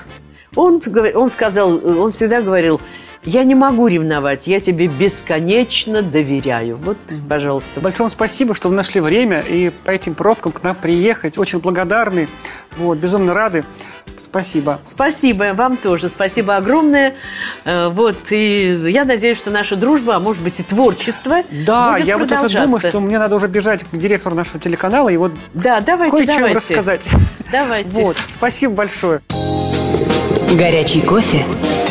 Он, 0.57 0.81
он 1.15 1.31
сказал, 1.31 1.81
он 1.85 2.13
всегда 2.13 2.41
говорил, 2.41 2.81
я 3.25 3.45
не 3.45 3.55
могу 3.55 3.87
ревновать, 3.87 4.47
я 4.47 4.61
тебе 4.61 4.87
бесконечно 4.87 6.03
доверяю. 6.03 6.79
Вот, 6.79 6.97
пожалуйста. 7.29 7.81
Большое 7.81 8.09
спасибо, 8.09 8.55
что 8.55 8.69
вы 8.69 8.75
нашли 8.75 9.01
время 9.01 9.41
и 9.41 9.71
по 9.71 9.91
этим 9.91 10.15
пробкам 10.15 10.53
к 10.53 10.63
нам 10.63 10.75
приехать. 10.75 11.37
Очень 11.37 11.59
благодарны, 11.59 12.29
вот, 12.79 12.99
безумно 12.99 13.35
рады. 13.35 13.65
Спасибо. 14.19 14.81
Спасибо 14.87 15.53
вам 15.55 15.77
тоже. 15.77 16.09
Спасибо 16.09 16.57
огромное. 16.57 17.15
Э, 17.65 17.89
вот, 17.89 18.31
и 18.31 18.73
я 18.87 19.05
надеюсь, 19.05 19.39
что 19.39 19.51
наша 19.51 19.77
дружба, 19.77 20.17
а 20.17 20.21
может 20.21 20.43
быть 20.43 20.61
и 20.61 20.63
творчество 20.63 21.43
Да, 21.67 21.93
будет 21.93 22.07
я 22.07 22.19
вот 22.19 22.31
уже 22.31 22.63
думаю, 22.63 22.79
что 22.79 23.01
мне 23.01 23.19
надо 23.19 23.35
уже 23.35 23.49
бежать 23.49 23.83
к 23.85 23.97
директору 23.97 24.35
нашего 24.35 24.61
телеканала 24.61 25.09
и 25.09 25.17
вот 25.17 25.33
да, 25.53 25.81
давайте, 25.81 26.17
кое-что 26.17 26.37
давайте. 26.37 26.57
рассказать. 26.57 27.09
Давайте. 27.51 27.91
Вот, 28.01 28.17
спасибо 28.33 28.75
большое. 28.75 29.21
Горячий 30.57 31.03
кофе 31.03 31.45